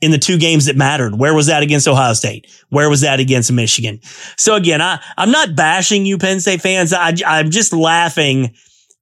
in 0.00 0.10
the 0.10 0.18
two 0.18 0.38
games 0.38 0.66
that 0.66 0.76
mattered. 0.76 1.18
Where 1.18 1.34
was 1.34 1.46
that 1.46 1.62
against 1.62 1.88
Ohio 1.88 2.12
State? 2.12 2.46
Where 2.68 2.90
was 2.90 3.00
that 3.02 3.20
against 3.20 3.50
Michigan? 3.50 4.00
So 4.36 4.54
again, 4.54 4.82
I, 4.82 5.02
I'm 5.16 5.30
not 5.30 5.56
bashing 5.56 6.04
you 6.04 6.18
Penn 6.18 6.40
State 6.40 6.60
fans. 6.60 6.92
I, 6.92 7.14
I'm 7.26 7.50
just 7.50 7.72
laughing 7.72 8.54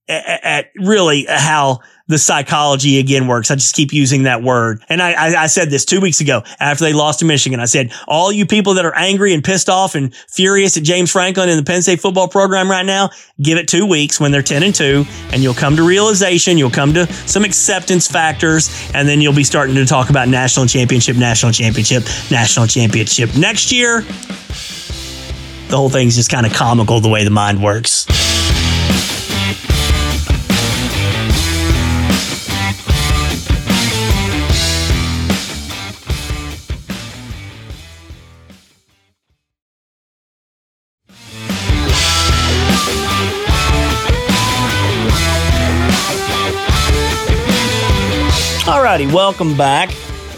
at, 0.09 0.45
at 0.45 0.67
really 0.77 1.27
how 1.29 1.81
the 2.13 2.19
psychology 2.19 2.99
again 2.99 3.27
works. 3.27 3.51
I 3.51 3.55
just 3.55 3.75
keep 3.75 3.93
using 3.93 4.25
that 4.25 4.43
word. 4.43 4.85
And 4.89 5.03
I, 5.03 5.13
I, 5.13 5.43
I, 5.43 5.47
said 5.47 5.71
this 5.71 5.85
two 5.85 6.01
weeks 6.01 6.21
ago 6.21 6.43
after 6.61 6.85
they 6.85 6.93
lost 6.93 7.21
to 7.21 7.25
Michigan. 7.25 7.59
I 7.59 7.65
said, 7.65 7.93
all 8.07 8.31
you 8.31 8.47
people 8.47 8.75
that 8.75 8.85
are 8.85 8.95
angry 8.95 9.33
and 9.33 9.43
pissed 9.43 9.69
off 9.69 9.95
and 9.95 10.15
furious 10.15 10.77
at 10.77 10.83
James 10.83 11.11
Franklin 11.11 11.49
and 11.49 11.59
the 11.59 11.65
Penn 11.65 11.81
State 11.83 12.01
football 12.01 12.29
program 12.29 12.71
right 12.71 12.85
now, 12.85 13.11
give 13.41 13.57
it 13.59 13.67
two 13.67 13.87
weeks 13.87 14.21
when 14.21 14.31
they're 14.31 14.43
10 14.43 14.63
and 14.63 14.75
two 14.75 15.05
and 15.33 15.43
you'll 15.43 15.55
come 15.55 15.75
to 15.77 15.83
realization. 15.83 16.59
You'll 16.59 16.71
come 16.71 16.93
to 16.95 17.11
some 17.27 17.45
acceptance 17.45 18.07
factors 18.07 18.71
and 18.95 19.09
then 19.09 19.21
you'll 19.21 19.35
be 19.35 19.45
starting 19.45 19.75
to 19.77 19.87
talk 19.87 20.11
about 20.11 20.29
national 20.29 20.67
championship, 20.67 21.17
national 21.17 21.53
championship, 21.53 22.05
national 22.31 22.67
championship 22.67 23.35
next 23.37 23.73
year. 23.73 24.03
The 25.69 25.77
whole 25.79 25.89
thing's 25.89 26.17
just 26.17 26.31
kind 26.31 26.45
of 26.45 26.53
comical 26.53 27.01
the 27.01 27.09
way 27.09 27.25
the 27.25 27.31
mind 27.31 27.63
works. 27.63 28.07
Alrighty, 48.93 49.11
welcome 49.11 49.57
back. 49.57 49.89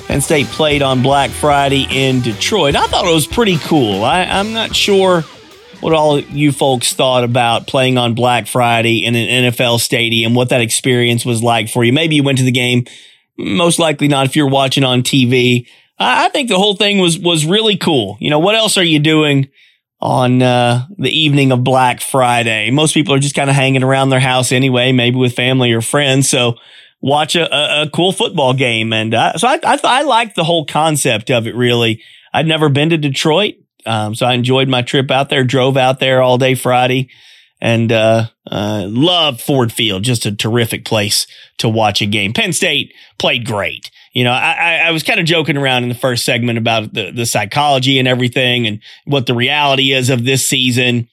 Penn 0.06 0.20
State 0.20 0.46
played 0.46 0.80
on 0.80 1.02
Black 1.02 1.30
Friday 1.30 1.88
in 1.90 2.20
Detroit. 2.20 2.76
I 2.76 2.86
thought 2.86 3.04
it 3.04 3.12
was 3.12 3.26
pretty 3.26 3.58
cool. 3.58 4.04
I, 4.04 4.20
am 4.20 4.52
not 4.52 4.76
sure 4.76 5.22
what 5.80 5.92
all 5.92 6.20
you 6.20 6.52
folks 6.52 6.92
thought 6.92 7.24
about 7.24 7.66
playing 7.66 7.98
on 7.98 8.14
Black 8.14 8.46
Friday 8.46 9.04
in 9.04 9.16
an 9.16 9.52
NFL 9.52 9.80
stadium, 9.80 10.36
what 10.36 10.50
that 10.50 10.60
experience 10.60 11.24
was 11.24 11.42
like 11.42 11.68
for 11.68 11.82
you. 11.82 11.92
Maybe 11.92 12.14
you 12.14 12.22
went 12.22 12.38
to 12.38 12.44
the 12.44 12.52
game, 12.52 12.84
most 13.36 13.80
likely 13.80 14.06
not 14.06 14.26
if 14.26 14.36
you're 14.36 14.48
watching 14.48 14.84
on 14.84 15.02
TV. 15.02 15.66
I, 15.98 16.26
I 16.26 16.28
think 16.28 16.48
the 16.48 16.56
whole 16.56 16.76
thing 16.76 17.00
was 17.00 17.18
was 17.18 17.44
really 17.44 17.76
cool. 17.76 18.16
You 18.20 18.30
know, 18.30 18.38
what 18.38 18.54
else 18.54 18.78
are 18.78 18.84
you 18.84 19.00
doing 19.00 19.48
on 20.00 20.42
uh, 20.42 20.86
the 20.96 21.10
evening 21.10 21.50
of 21.50 21.64
Black 21.64 22.00
Friday? 22.00 22.70
Most 22.70 22.94
people 22.94 23.14
are 23.14 23.18
just 23.18 23.34
kind 23.34 23.50
of 23.50 23.56
hanging 23.56 23.82
around 23.82 24.10
their 24.10 24.20
house 24.20 24.52
anyway, 24.52 24.92
maybe 24.92 25.16
with 25.16 25.34
family 25.34 25.72
or 25.72 25.80
friends. 25.80 26.28
So 26.28 26.54
watch 27.04 27.36
a, 27.36 27.54
a, 27.54 27.82
a 27.82 27.90
cool 27.90 28.12
football 28.12 28.54
game. 28.54 28.90
And 28.94 29.12
uh, 29.12 29.36
so 29.36 29.46
I, 29.46 29.60
I, 29.62 29.78
I 29.84 30.02
liked 30.04 30.36
the 30.36 30.44
whole 30.44 30.64
concept 30.64 31.30
of 31.30 31.46
it 31.46 31.54
really. 31.54 32.02
I'd 32.32 32.46
never 32.46 32.70
been 32.70 32.88
to 32.90 32.96
Detroit. 32.96 33.56
Um, 33.84 34.14
so 34.14 34.24
I 34.24 34.32
enjoyed 34.32 34.68
my 34.68 34.80
trip 34.80 35.10
out 35.10 35.28
there, 35.28 35.44
drove 35.44 35.76
out 35.76 36.00
there 36.00 36.22
all 36.22 36.38
day 36.38 36.54
Friday 36.54 37.10
and, 37.60 37.92
uh, 37.92 38.28
uh, 38.50 38.86
loved 38.88 39.42
Ford 39.42 39.70
Field. 39.70 40.02
Just 40.02 40.24
a 40.24 40.34
terrific 40.34 40.86
place 40.86 41.26
to 41.58 41.68
watch 41.68 42.00
a 42.00 42.06
game. 42.06 42.32
Penn 42.32 42.54
State 42.54 42.94
played 43.18 43.44
great. 43.44 43.90
You 44.14 44.24
know, 44.24 44.32
I, 44.32 44.80
I 44.86 44.90
was 44.90 45.02
kind 45.02 45.20
of 45.20 45.26
joking 45.26 45.58
around 45.58 45.82
in 45.82 45.90
the 45.90 45.94
first 45.94 46.24
segment 46.24 46.56
about 46.56 46.94
the, 46.94 47.10
the 47.10 47.26
psychology 47.26 47.98
and 47.98 48.08
everything 48.08 48.66
and 48.66 48.80
what 49.04 49.26
the 49.26 49.34
reality 49.34 49.92
is 49.92 50.08
of 50.08 50.24
this 50.24 50.48
season. 50.48 51.10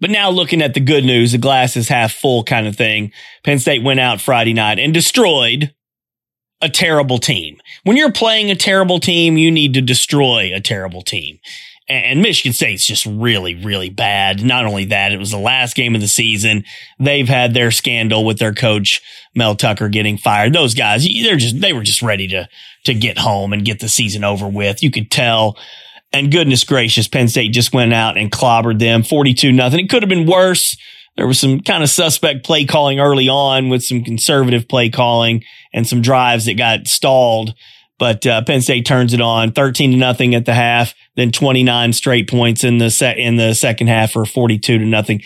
But 0.00 0.10
now 0.10 0.30
looking 0.30 0.62
at 0.62 0.74
the 0.74 0.80
good 0.80 1.04
news, 1.04 1.32
the 1.32 1.38
glass 1.38 1.76
is 1.76 1.88
half 1.88 2.12
full 2.12 2.44
kind 2.44 2.66
of 2.66 2.76
thing. 2.76 3.12
Penn 3.44 3.58
State 3.58 3.82
went 3.82 4.00
out 4.00 4.20
Friday 4.20 4.52
night 4.52 4.78
and 4.78 4.92
destroyed 4.92 5.74
a 6.60 6.68
terrible 6.68 7.18
team. 7.18 7.58
When 7.84 7.96
you're 7.96 8.12
playing 8.12 8.50
a 8.50 8.56
terrible 8.56 8.98
team, 8.98 9.36
you 9.36 9.50
need 9.50 9.74
to 9.74 9.80
destroy 9.80 10.52
a 10.54 10.60
terrible 10.60 11.02
team. 11.02 11.38
And 11.88 12.20
Michigan 12.20 12.52
State's 12.52 12.84
just 12.84 13.06
really, 13.06 13.54
really 13.54 13.90
bad. 13.90 14.42
Not 14.42 14.66
only 14.66 14.86
that, 14.86 15.12
it 15.12 15.18
was 15.18 15.30
the 15.30 15.38
last 15.38 15.76
game 15.76 15.94
of 15.94 16.00
the 16.00 16.08
season. 16.08 16.64
They've 16.98 17.28
had 17.28 17.54
their 17.54 17.70
scandal 17.70 18.24
with 18.24 18.38
their 18.38 18.52
coach, 18.52 19.00
Mel 19.36 19.54
Tucker, 19.54 19.88
getting 19.88 20.18
fired. 20.18 20.52
Those 20.52 20.74
guys, 20.74 21.06
they're 21.06 21.36
just, 21.36 21.60
they 21.60 21.72
were 21.72 21.84
just 21.84 22.02
ready 22.02 22.26
to, 22.28 22.48
to 22.86 22.94
get 22.94 23.18
home 23.18 23.52
and 23.52 23.64
get 23.64 23.78
the 23.78 23.88
season 23.88 24.24
over 24.24 24.48
with. 24.48 24.82
You 24.82 24.90
could 24.90 25.12
tell 25.12 25.56
and 26.18 26.32
goodness 26.32 26.64
gracious, 26.64 27.08
Penn 27.08 27.28
State 27.28 27.52
just 27.52 27.72
went 27.72 27.92
out 27.92 28.16
and 28.16 28.30
clobbered 28.30 28.78
them 28.78 29.02
42 29.02 29.52
nothing. 29.52 29.80
It 29.80 29.90
could 29.90 30.02
have 30.02 30.08
been 30.08 30.26
worse. 30.26 30.76
There 31.16 31.26
was 31.26 31.40
some 31.40 31.60
kind 31.60 31.82
of 31.82 31.88
suspect 31.88 32.44
play 32.44 32.64
calling 32.64 33.00
early 33.00 33.28
on 33.28 33.68
with 33.68 33.82
some 33.82 34.04
conservative 34.04 34.68
play 34.68 34.90
calling 34.90 35.44
and 35.72 35.86
some 35.86 36.02
drives 36.02 36.44
that 36.44 36.58
got 36.58 36.86
stalled. 36.86 37.54
But 37.98 38.26
uh, 38.26 38.42
Penn 38.44 38.60
State 38.60 38.84
turns 38.84 39.14
it 39.14 39.22
on 39.22 39.52
13 39.52 39.92
to 39.92 39.96
nothing 39.96 40.34
at 40.34 40.44
the 40.44 40.52
half, 40.52 40.94
then 41.16 41.32
29 41.32 41.94
straight 41.94 42.28
points 42.28 42.62
in 42.62 42.78
the 42.78 42.90
set 42.90 43.18
in 43.18 43.36
the 43.36 43.54
second 43.54 43.86
half 43.86 44.14
or 44.14 44.26
42 44.26 44.78
to 44.78 44.84
nothing. 44.84 45.22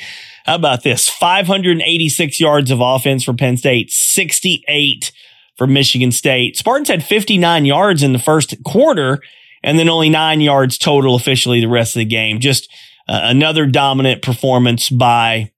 How 0.46 0.54
about 0.54 0.84
this? 0.84 1.08
586 1.08 2.40
yards 2.40 2.70
of 2.70 2.80
offense 2.80 3.24
for 3.24 3.34
Penn 3.34 3.56
State, 3.56 3.90
68 3.90 5.10
for 5.56 5.66
Michigan 5.66 6.12
State. 6.12 6.56
Spartans 6.56 6.88
had 6.88 7.04
59 7.04 7.64
yards 7.64 8.02
in 8.02 8.12
the 8.12 8.18
first 8.18 8.54
quarter 8.62 9.20
and 9.62 9.78
then 9.78 9.88
only 9.88 10.08
nine 10.08 10.40
yards 10.40 10.78
total 10.78 11.14
officially 11.14 11.60
the 11.60 11.68
rest 11.68 11.96
of 11.96 12.00
the 12.00 12.04
game. 12.04 12.40
Just 12.40 12.70
uh, 13.08 13.20
another 13.24 13.66
dominant 13.66 14.22
performance 14.22 14.88
by 14.90 15.52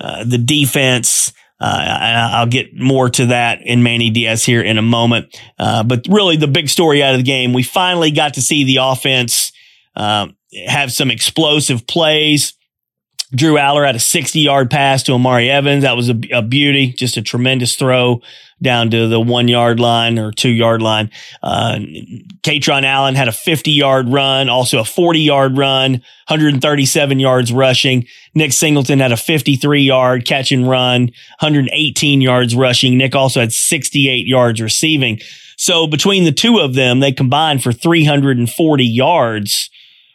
uh, 0.00 0.24
the 0.24 0.38
defense. 0.38 1.32
Uh, 1.60 2.30
I'll 2.34 2.46
get 2.46 2.76
more 2.76 3.10
to 3.10 3.26
that 3.26 3.62
in 3.62 3.82
Manny 3.82 4.10
Diaz 4.10 4.44
here 4.44 4.62
in 4.62 4.78
a 4.78 4.82
moment. 4.82 5.36
Uh, 5.58 5.82
but 5.82 6.06
really, 6.08 6.36
the 6.36 6.46
big 6.46 6.68
story 6.68 7.02
out 7.02 7.14
of 7.14 7.18
the 7.18 7.24
game, 7.24 7.52
we 7.52 7.64
finally 7.64 8.10
got 8.10 8.34
to 8.34 8.42
see 8.42 8.64
the 8.64 8.78
offense 8.80 9.52
um, 9.96 10.36
have 10.66 10.92
some 10.92 11.10
explosive 11.10 11.86
plays. 11.86 12.54
Drew 13.34 13.54
Allar 13.54 13.86
had 13.86 13.96
a 13.96 14.00
60 14.00 14.40
yard 14.40 14.70
pass 14.70 15.02
to 15.04 15.12
Omari 15.12 15.50
Evans. 15.50 15.82
That 15.82 15.96
was 15.96 16.08
a, 16.08 16.18
a 16.32 16.42
beauty, 16.42 16.92
just 16.92 17.16
a 17.16 17.22
tremendous 17.22 17.76
throw 17.76 18.22
down 18.60 18.90
to 18.90 19.06
the 19.06 19.20
one 19.20 19.48
yard 19.48 19.78
line 19.78 20.18
or 20.18 20.32
two 20.32 20.50
yard 20.50 20.82
line. 20.82 21.10
Uh, 21.42 21.78
Kaytron 22.42 22.84
Allen 22.84 23.14
had 23.14 23.28
a 23.28 23.32
50 23.32 23.70
yard 23.70 24.08
run, 24.08 24.48
also 24.48 24.80
a 24.80 24.84
40 24.84 25.20
yard 25.20 25.56
run, 25.56 25.92
137 25.92 27.20
yards 27.20 27.52
rushing. 27.52 28.06
Nick 28.34 28.52
Singleton 28.52 28.98
had 28.98 29.12
a 29.12 29.16
53 29.16 29.82
yard 29.82 30.24
catch 30.24 30.50
and 30.50 30.68
run, 30.68 31.10
118 31.40 32.20
yards 32.20 32.54
rushing. 32.54 32.98
Nick 32.98 33.14
also 33.14 33.40
had 33.40 33.52
68 33.52 34.26
yards 34.26 34.60
receiving. 34.60 35.20
So 35.56 35.86
between 35.86 36.24
the 36.24 36.32
two 36.32 36.58
of 36.58 36.74
them, 36.74 37.00
they 37.00 37.12
combined 37.12 37.62
for 37.62 37.72
340 37.72 38.84
yards, 38.84 39.70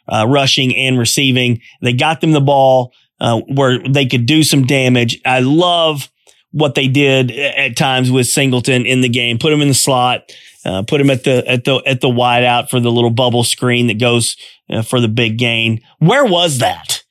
uh, 0.08 0.26
rushing 0.28 0.74
and 0.76 0.98
receiving. 0.98 1.60
They 1.82 1.92
got 1.92 2.20
them 2.20 2.32
the 2.32 2.40
ball, 2.40 2.92
uh, 3.20 3.40
where 3.40 3.78
they 3.78 4.06
could 4.06 4.26
do 4.26 4.42
some 4.42 4.66
damage. 4.66 5.20
I 5.24 5.40
love 5.40 6.10
what 6.50 6.74
they 6.74 6.88
did 6.88 7.32
at 7.32 7.76
times 7.76 8.10
with 8.10 8.28
Singleton 8.28 8.86
in 8.86 9.00
the 9.00 9.08
game. 9.08 9.38
Put 9.38 9.52
him 9.52 9.60
in 9.60 9.68
the 9.68 9.74
slot, 9.74 10.32
uh, 10.64 10.82
put 10.82 11.00
him 11.00 11.10
at 11.10 11.24
the 11.24 11.44
at 11.48 11.64
the 11.64 11.82
at 11.86 12.00
the 12.00 12.08
wide 12.08 12.44
out 12.44 12.70
for 12.70 12.80
the 12.80 12.92
little 12.92 13.10
bubble 13.10 13.44
screen 13.44 13.88
that 13.88 13.98
goes 13.98 14.36
uh, 14.70 14.82
for 14.82 15.00
the 15.00 15.08
big 15.08 15.36
gain. 15.36 15.80
Where 15.98 16.24
was 16.24 16.58
that? 16.58 17.02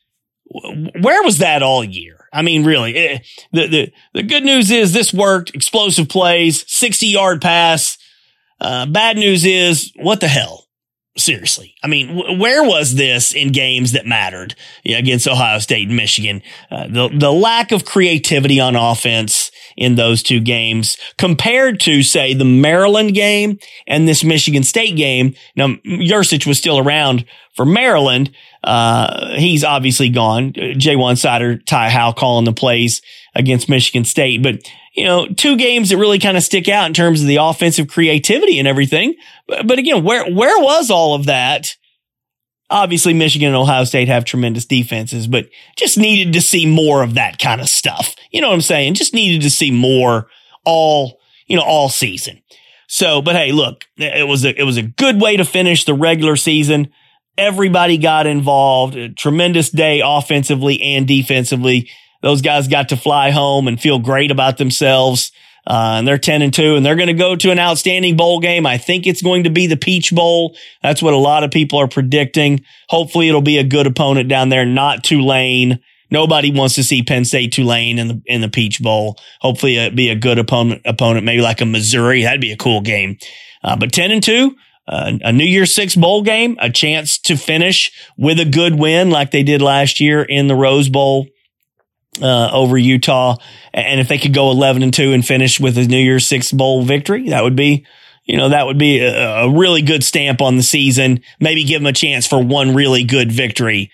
Where 1.01 1.23
was 1.23 1.39
that 1.39 1.63
all 1.63 1.83
year? 1.83 2.27
I 2.31 2.41
mean, 2.41 2.63
really, 2.63 2.95
it, 2.95 3.11
eh, 3.11 3.23
the 3.51 3.67
the 3.67 3.93
the 4.13 4.23
good 4.23 4.43
news 4.43 4.71
is 4.71 4.93
this 4.93 5.13
worked. 5.13 5.53
Explosive 5.53 6.09
plays, 6.09 6.63
sixty 6.71 7.07
yard 7.07 7.41
pass. 7.41 7.97
Uh, 8.59 8.85
bad 8.85 9.17
news 9.17 9.45
is 9.45 9.91
what 9.97 10.21
the 10.21 10.27
hell? 10.27 10.62
Seriously. 11.15 11.75
I 11.83 11.87
mean, 11.87 12.17
w- 12.17 12.39
where 12.39 12.63
was 12.63 12.95
this 12.95 13.33
in 13.33 13.51
games 13.51 13.91
that 13.91 14.07
mattered 14.07 14.55
know, 14.83 14.97
against 14.97 15.27
Ohio 15.27 15.59
State 15.59 15.87
and 15.87 15.95
Michigan? 15.95 16.41
Uh, 16.71 16.87
the, 16.87 17.07
the 17.15 17.31
lack 17.31 17.71
of 17.71 17.85
creativity 17.85 18.59
on 18.59 18.75
offense 18.75 19.51
in 19.77 19.93
those 19.93 20.23
two 20.23 20.39
games 20.39 20.97
compared 21.19 21.79
to, 21.81 22.01
say, 22.01 22.33
the 22.33 22.45
Maryland 22.45 23.13
game 23.13 23.59
and 23.85 24.07
this 24.07 24.23
Michigan 24.23 24.63
State 24.63 24.95
game. 24.95 25.35
Now, 25.55 25.75
Yurcich 25.85 26.47
was 26.47 26.57
still 26.57 26.79
around 26.79 27.25
for 27.55 27.65
Maryland. 27.65 28.31
Uh, 28.63 29.35
he's 29.35 29.63
obviously 29.63 30.09
gone. 30.09 30.53
Ja'Juan 30.53 31.13
Seider, 31.13 31.63
Ty 31.63 31.89
Howle 31.89 32.13
calling 32.13 32.45
the 32.45 32.53
plays 32.53 33.03
against 33.35 33.69
Michigan 33.69 34.03
State. 34.03 34.41
But 34.41 34.61
you 34.93 35.05
know, 35.05 35.27
two 35.27 35.57
games 35.57 35.89
that 35.89 35.97
really 35.97 36.19
kind 36.19 36.37
of 36.37 36.43
stick 36.43 36.69
out 36.69 36.85
in 36.85 36.93
terms 36.93 37.21
of 37.21 37.27
the 37.27 37.37
offensive 37.37 37.87
creativity 37.87 38.59
and 38.59 38.67
everything. 38.67 39.15
But, 39.47 39.67
but 39.67 39.79
again, 39.79 40.03
where, 40.03 40.31
where 40.31 40.61
was 40.61 40.91
all 40.91 41.15
of 41.15 41.25
that? 41.25 41.75
Obviously, 42.69 43.13
Michigan 43.13 43.49
and 43.49 43.57
Ohio 43.57 43.83
State 43.83 44.07
have 44.07 44.23
tremendous 44.23 44.65
defenses, 44.65 45.27
but 45.27 45.47
just 45.75 45.97
needed 45.97 46.33
to 46.33 46.41
see 46.41 46.65
more 46.65 47.03
of 47.03 47.15
that 47.15 47.39
kind 47.39 47.59
of 47.59 47.69
stuff. 47.69 48.15
You 48.31 48.41
know 48.41 48.49
what 48.49 48.55
I'm 48.55 48.61
saying? 48.61 48.93
Just 48.93 49.13
needed 49.13 49.41
to 49.41 49.49
see 49.49 49.71
more 49.71 50.27
all, 50.63 51.19
you 51.47 51.57
know, 51.57 51.63
all 51.63 51.89
season. 51.89 52.41
So, 52.87 53.21
but 53.21 53.35
hey, 53.35 53.51
look, 53.51 53.85
it 53.97 54.27
was 54.27 54.45
a, 54.45 54.59
it 54.59 54.63
was 54.63 54.77
a 54.77 54.83
good 54.83 55.19
way 55.19 55.37
to 55.37 55.45
finish 55.45 55.85
the 55.85 55.93
regular 55.95 56.35
season. 56.35 56.91
Everybody 57.37 57.97
got 57.97 58.27
involved. 58.27 58.95
A 58.95 59.09
tremendous 59.09 59.71
day 59.71 60.01
offensively 60.03 60.79
and 60.81 61.07
defensively. 61.07 61.89
Those 62.23 62.41
guys 62.41 62.67
got 62.69 62.89
to 62.89 62.97
fly 62.97 63.31
home 63.31 63.67
and 63.67 63.79
feel 63.79 63.99
great 63.99 64.31
about 64.31 64.57
themselves. 64.57 65.31
Uh, 65.67 65.95
and 65.97 66.07
they're 66.07 66.17
10 66.17 66.41
and 66.41 66.53
2 66.53 66.75
and 66.75 66.85
they're 66.85 66.95
going 66.95 67.07
to 67.07 67.13
go 67.13 67.35
to 67.35 67.51
an 67.51 67.59
outstanding 67.59 68.17
bowl 68.17 68.39
game. 68.39 68.65
I 68.65 68.77
think 68.77 69.05
it's 69.05 69.21
going 69.21 69.43
to 69.43 69.49
be 69.49 69.67
the 69.67 69.77
Peach 69.77 70.13
Bowl. 70.13 70.57
That's 70.81 71.01
what 71.01 71.13
a 71.13 71.17
lot 71.17 71.43
of 71.43 71.51
people 71.51 71.79
are 71.79 71.87
predicting. 71.87 72.65
Hopefully 72.89 73.29
it'll 73.29 73.41
be 73.41 73.59
a 73.59 73.63
good 73.63 73.87
opponent 73.87 74.27
down 74.29 74.49
there, 74.49 74.65
not 74.65 75.03
Tulane. 75.03 75.79
Nobody 76.11 76.51
wants 76.51 76.75
to 76.75 76.83
see 76.83 77.01
Penn 77.01 77.25
State 77.25 77.53
Tulane 77.53 77.97
in 77.97 78.07
the 78.07 78.21
in 78.25 78.41
the 78.41 78.49
Peach 78.49 78.81
Bowl. 78.81 79.17
Hopefully 79.41 79.77
it'll 79.77 79.95
be 79.95 80.09
a 80.09 80.15
good 80.15 80.37
opponent 80.37 80.81
opponent, 80.85 81.25
maybe 81.25 81.41
like 81.41 81.61
a 81.61 81.65
Missouri. 81.65 82.23
That'd 82.23 82.41
be 82.41 82.51
a 82.51 82.57
cool 82.57 82.81
game. 82.81 83.17
Uh, 83.63 83.77
but 83.77 83.93
10 83.93 84.11
and 84.11 84.21
2, 84.21 84.55
uh, 84.87 85.13
a 85.21 85.31
New 85.31 85.45
Year's 85.45 85.73
Six 85.73 85.95
bowl 85.95 86.21
game, 86.23 86.57
a 86.59 86.69
chance 86.69 87.17
to 87.19 87.37
finish 87.37 87.91
with 88.17 88.39
a 88.39 88.45
good 88.45 88.77
win 88.77 89.09
like 89.09 89.31
they 89.31 89.43
did 89.43 89.61
last 89.61 89.99
year 90.01 90.21
in 90.21 90.47
the 90.47 90.55
Rose 90.55 90.89
Bowl 90.89 91.27
uh, 92.21 92.49
over 92.51 92.77
Utah. 92.77 93.37
And 93.73 93.99
if 93.99 94.07
they 94.07 94.17
could 94.17 94.33
go 94.33 94.51
11 94.51 94.83
and 94.83 94.93
2 94.93 95.13
and 95.13 95.25
finish 95.25 95.59
with 95.59 95.77
a 95.77 95.85
New 95.85 95.97
Year's 95.97 96.27
Six 96.27 96.51
Bowl 96.51 96.83
victory, 96.83 97.29
that 97.29 97.43
would 97.43 97.55
be, 97.55 97.85
you 98.25 98.37
know, 98.37 98.49
that 98.49 98.65
would 98.65 98.77
be 98.77 98.99
a, 98.99 99.43
a, 99.43 99.49
really 99.49 99.81
good 99.81 100.03
stamp 100.03 100.41
on 100.41 100.57
the 100.57 100.63
season. 100.63 101.21
Maybe 101.39 101.63
give 101.63 101.81
them 101.81 101.87
a 101.87 101.93
chance 101.93 102.27
for 102.27 102.43
one 102.43 102.73
really 102.73 103.03
good 103.03 103.31
victory. 103.31 103.91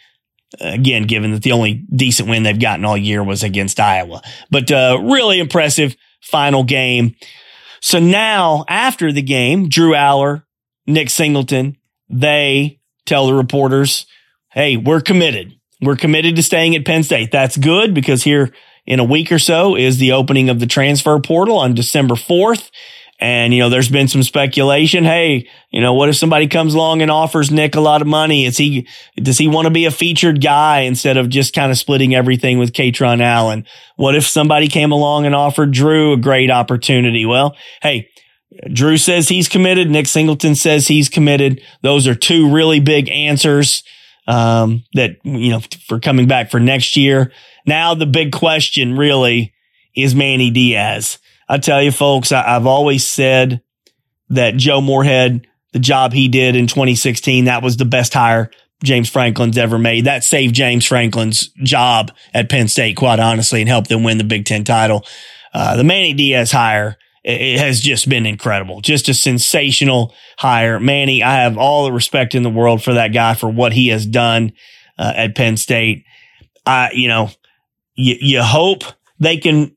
Again, 0.59 1.03
given 1.03 1.31
that 1.31 1.43
the 1.43 1.51
only 1.51 1.85
decent 1.95 2.27
win 2.27 2.43
they've 2.43 2.59
gotten 2.59 2.83
all 2.83 2.97
year 2.97 3.23
was 3.23 3.43
against 3.43 3.79
Iowa, 3.79 4.23
but 4.49 4.71
uh, 4.71 4.99
really 4.99 5.39
impressive 5.39 5.95
final 6.21 6.63
game. 6.63 7.15
So 7.81 7.99
now 7.99 8.65
after 8.67 9.11
the 9.11 9.21
game, 9.21 9.69
Drew 9.69 9.93
Allar, 9.93 10.43
Nick 10.87 11.11
Singleton, 11.11 11.77
they 12.09 12.79
tell 13.05 13.27
the 13.27 13.35
reporters, 13.35 14.07
Hey, 14.51 14.75
we're 14.75 15.01
committed. 15.01 15.58
We're 15.81 15.95
committed 15.95 16.35
to 16.35 16.43
staying 16.43 16.75
at 16.75 16.85
Penn 16.85 17.03
State. 17.03 17.31
That's 17.31 17.57
good 17.57 17.93
because 17.93 18.23
here 18.23 18.51
in 18.85 18.99
a 18.99 19.03
week 19.03 19.31
or 19.31 19.39
so 19.39 19.75
is 19.75 19.97
the 19.97 20.11
opening 20.11 20.49
of 20.49 20.59
the 20.59 20.65
transfer 20.65 21.19
portal 21.19 21.57
on 21.57 21.73
December 21.73 22.15
4th. 22.15 22.69
And, 23.21 23.53
you 23.53 23.59
know, 23.59 23.69
there's 23.69 23.89
been 23.89 24.07
some 24.07 24.23
speculation. 24.23 25.03
Hey, 25.03 25.47
you 25.71 25.81
know, 25.81 25.93
what 25.93 26.07
if 26.07 26.15
somebody 26.15 26.47
comes 26.47 26.73
along 26.73 27.01
and 27.01 27.11
offers 27.11 27.51
Nick 27.51 27.75
a 27.75 27.81
lot 27.81 28.01
of 28.01 28.07
money? 28.07 28.45
Is 28.45 28.57
he, 28.57 28.87
does 29.17 29.37
he 29.37 29.49
want 29.49 29.65
to 29.65 29.71
be 29.71 29.85
a 29.85 29.91
featured 29.91 30.41
guy 30.41 30.81
instead 30.81 31.17
of 31.17 31.27
just 31.27 31.53
kind 31.53 31.69
of 31.69 31.77
splitting 31.77 32.15
everything 32.15 32.59
with 32.59 32.71
Kaytron 32.71 33.21
Allen? 33.21 33.65
What 33.97 34.15
if 34.15 34.25
somebody 34.25 34.69
came 34.69 34.93
along 34.93 35.25
and 35.25 35.35
offered 35.35 35.71
Drew 35.71 36.13
a 36.13 36.17
great 36.17 36.49
opportunity? 36.49 37.25
Well, 37.25 37.57
hey, 37.81 38.09
Drew 38.71 38.97
says 38.97 39.27
he's 39.27 39.49
committed. 39.49 39.89
Nick 39.89 40.07
Singleton 40.07 40.55
says 40.55 40.87
he's 40.87 41.09
committed. 41.09 41.61
Those 41.81 42.07
are 42.07 42.15
two 42.15 42.49
really 42.49 42.79
big 42.79 43.09
answers 43.09 43.83
um, 44.29 44.83
that, 44.93 45.17
you 45.23 45.49
know, 45.49 45.59
for 45.87 45.99
coming 45.99 46.27
back 46.27 46.51
for 46.51 46.59
next 46.59 46.95
year. 46.95 47.31
Now 47.65 47.95
the 47.95 48.05
big 48.05 48.31
question 48.31 48.95
really 48.95 49.53
is 49.95 50.13
Manny 50.13 50.51
Diaz. 50.51 51.17
I 51.49 51.57
tell 51.57 51.81
you 51.81 51.91
folks, 51.91 52.31
I, 52.31 52.55
I've 52.55 52.67
always 52.67 53.05
said 53.05 53.61
that 54.29 54.55
Joe 54.55 54.81
Moorhead, 54.81 55.47
the 55.73 55.79
job 55.79 56.13
he 56.13 56.27
did 56.27 56.55
in 56.55 56.67
2016, 56.67 57.45
that 57.45 57.63
was 57.63 57.77
the 57.77 57.85
best 57.85 58.13
hire 58.13 58.51
James 58.83 59.09
Franklin's 59.09 59.57
ever 59.57 59.79
made. 59.79 60.05
That 60.05 60.23
saved 60.23 60.53
James 60.53 60.85
Franklin's 60.85 61.47
job 61.63 62.11
at 62.31 62.49
Penn 62.49 62.67
State, 62.67 62.97
quite 62.97 63.19
honestly, 63.19 63.61
and 63.61 63.67
helped 63.67 63.89
them 63.89 64.03
win 64.03 64.19
the 64.19 64.23
Big 64.23 64.45
Ten 64.45 64.63
title. 64.63 65.05
Uh, 65.51 65.75
the 65.75 65.83
Manny 65.83 66.13
Diaz 66.13 66.51
hire 66.51 66.97
it 67.23 67.59
has 67.59 67.81
just 67.81 68.07
been 68.07 68.25
incredible. 68.25 68.81
Just 68.81 69.09
a 69.09 69.13
sensational 69.13 70.13
hire. 70.37 70.79
Manny, 70.79 71.21
I 71.21 71.41
have 71.41 71.57
all 71.57 71.85
the 71.85 71.91
respect 71.91 72.33
in 72.33 72.43
the 72.43 72.49
world 72.49 72.83
for 72.83 72.93
that 72.93 73.09
guy 73.09 73.33
for 73.33 73.49
what 73.49 73.73
he 73.73 73.89
has 73.89 74.05
done 74.05 74.53
uh, 74.97 75.13
at 75.15 75.35
Penn 75.35 75.57
State. 75.57 76.05
I, 76.65 76.91
you 76.93 77.07
know, 77.07 77.29
you, 77.95 78.15
you 78.19 78.41
hope 78.41 78.83
they 79.19 79.37
can, 79.37 79.75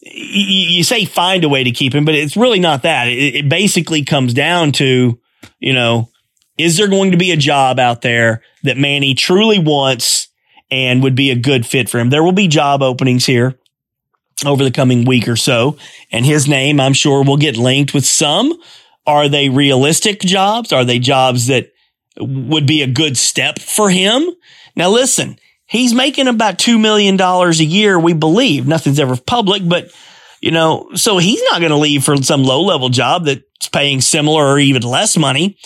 you, 0.00 0.68
you, 0.68 0.84
say 0.84 1.04
find 1.04 1.44
a 1.44 1.48
way 1.48 1.64
to 1.64 1.72
keep 1.72 1.94
him, 1.94 2.04
but 2.04 2.14
it's 2.14 2.36
really 2.36 2.60
not 2.60 2.82
that. 2.84 3.08
It, 3.08 3.34
it 3.34 3.48
basically 3.48 4.04
comes 4.04 4.32
down 4.32 4.72
to, 4.72 5.20
you 5.58 5.72
know, 5.72 6.08
is 6.56 6.76
there 6.76 6.88
going 6.88 7.10
to 7.10 7.16
be 7.16 7.32
a 7.32 7.36
job 7.36 7.78
out 7.78 8.02
there 8.02 8.42
that 8.62 8.78
Manny 8.78 9.14
truly 9.14 9.58
wants 9.58 10.28
and 10.70 11.02
would 11.02 11.14
be 11.14 11.30
a 11.30 11.36
good 11.36 11.66
fit 11.66 11.90
for 11.90 11.98
him? 11.98 12.10
There 12.10 12.22
will 12.22 12.32
be 12.32 12.48
job 12.48 12.82
openings 12.82 13.26
here 13.26 13.58
over 14.44 14.64
the 14.64 14.70
coming 14.70 15.04
week 15.04 15.28
or 15.28 15.36
so. 15.36 15.76
And 16.10 16.24
his 16.26 16.48
name, 16.48 16.80
I'm 16.80 16.92
sure, 16.92 17.24
will 17.24 17.36
get 17.36 17.56
linked 17.56 17.94
with 17.94 18.06
some. 18.06 18.52
Are 19.06 19.28
they 19.28 19.48
realistic 19.48 20.20
jobs? 20.20 20.72
Are 20.72 20.84
they 20.84 20.98
jobs 20.98 21.46
that 21.46 21.72
would 22.18 22.66
be 22.66 22.82
a 22.82 22.86
good 22.86 23.16
step 23.16 23.58
for 23.58 23.90
him? 23.90 24.26
Now, 24.76 24.90
listen, 24.90 25.38
he's 25.66 25.94
making 25.94 26.28
about 26.28 26.58
$2 26.58 26.80
million 26.80 27.20
a 27.20 27.50
year, 27.52 27.98
we 27.98 28.12
believe. 28.12 28.66
Nothing's 28.66 29.00
ever 29.00 29.16
public, 29.16 29.66
but 29.68 29.90
you 30.40 30.50
know, 30.50 30.90
so 30.94 31.18
he's 31.18 31.42
not 31.44 31.60
going 31.60 31.70
to 31.70 31.76
leave 31.76 32.04
for 32.04 32.16
some 32.16 32.42
low 32.42 32.62
level 32.62 32.88
job 32.88 33.26
that's 33.26 33.68
paying 33.72 34.00
similar 34.00 34.44
or 34.44 34.58
even 34.58 34.82
less 34.82 35.16
money. 35.16 35.56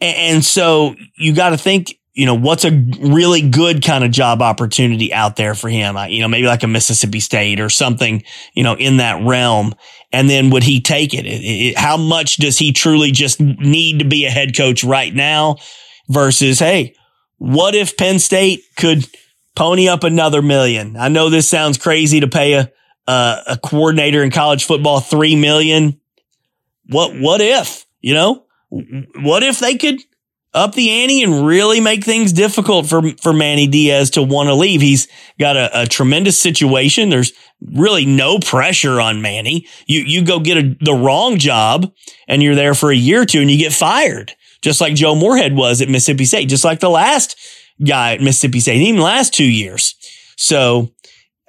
And 0.00 0.44
so 0.44 0.94
you 1.18 1.34
got 1.34 1.50
to 1.50 1.58
think 1.58 1.98
you 2.16 2.24
know, 2.24 2.34
what's 2.34 2.64
a 2.64 2.70
really 2.98 3.42
good 3.42 3.84
kind 3.84 4.02
of 4.02 4.10
job 4.10 4.40
opportunity 4.40 5.12
out 5.12 5.36
there 5.36 5.54
for 5.54 5.68
him? 5.68 5.98
You 6.08 6.22
know, 6.22 6.28
maybe 6.28 6.46
like 6.46 6.62
a 6.62 6.66
Mississippi 6.66 7.20
State 7.20 7.60
or 7.60 7.68
something, 7.68 8.24
you 8.54 8.62
know, 8.62 8.74
in 8.74 8.96
that 8.96 9.22
realm. 9.22 9.74
And 10.12 10.30
then 10.30 10.48
would 10.48 10.62
he 10.62 10.80
take 10.80 11.12
it? 11.12 11.26
it, 11.26 11.42
it 11.44 11.78
how 11.78 11.98
much 11.98 12.36
does 12.36 12.58
he 12.58 12.72
truly 12.72 13.10
just 13.10 13.38
need 13.38 13.98
to 13.98 14.06
be 14.06 14.24
a 14.24 14.30
head 14.30 14.56
coach 14.56 14.82
right 14.82 15.14
now 15.14 15.56
versus, 16.08 16.58
Hey, 16.58 16.94
what 17.36 17.74
if 17.74 17.98
Penn 17.98 18.18
State 18.18 18.62
could 18.78 19.06
pony 19.54 19.86
up 19.86 20.02
another 20.02 20.40
million? 20.40 20.96
I 20.96 21.08
know 21.08 21.28
this 21.28 21.46
sounds 21.46 21.76
crazy 21.76 22.20
to 22.20 22.28
pay 22.28 22.54
a, 22.54 22.72
a, 23.06 23.42
a 23.46 23.58
coordinator 23.62 24.22
in 24.22 24.30
college 24.30 24.64
football, 24.64 25.00
three 25.00 25.36
million. 25.36 26.00
What, 26.88 27.14
what 27.14 27.42
if, 27.42 27.84
you 28.00 28.14
know, 28.14 28.46
what 28.70 29.42
if 29.42 29.58
they 29.58 29.76
could, 29.76 30.00
up 30.56 30.74
the 30.74 30.90
ante 30.90 31.22
and 31.22 31.46
really 31.46 31.80
make 31.80 32.02
things 32.02 32.32
difficult 32.32 32.86
for, 32.86 33.02
for 33.20 33.34
Manny 33.34 33.66
Diaz 33.66 34.10
to 34.10 34.22
want 34.22 34.48
to 34.48 34.54
leave. 34.54 34.80
He's 34.80 35.06
got 35.38 35.54
a, 35.54 35.82
a, 35.82 35.86
tremendous 35.86 36.40
situation. 36.40 37.10
There's 37.10 37.32
really 37.60 38.06
no 38.06 38.38
pressure 38.38 38.98
on 38.98 39.20
Manny. 39.20 39.66
You, 39.86 40.00
you 40.00 40.24
go 40.24 40.40
get 40.40 40.56
a, 40.56 40.76
the 40.80 40.94
wrong 40.94 41.36
job 41.36 41.92
and 42.26 42.42
you're 42.42 42.54
there 42.54 42.74
for 42.74 42.90
a 42.90 42.96
year 42.96 43.22
or 43.22 43.26
two 43.26 43.40
and 43.40 43.50
you 43.50 43.58
get 43.58 43.74
fired, 43.74 44.32
just 44.62 44.80
like 44.80 44.94
Joe 44.94 45.14
Moorhead 45.14 45.54
was 45.54 45.82
at 45.82 45.90
Mississippi 45.90 46.24
State, 46.24 46.48
just 46.48 46.64
like 46.64 46.80
the 46.80 46.88
last 46.88 47.36
guy 47.86 48.14
at 48.14 48.22
Mississippi 48.22 48.60
State, 48.60 48.80
even 48.80 49.00
last 49.00 49.34
two 49.34 49.44
years. 49.44 49.94
So, 50.36 50.90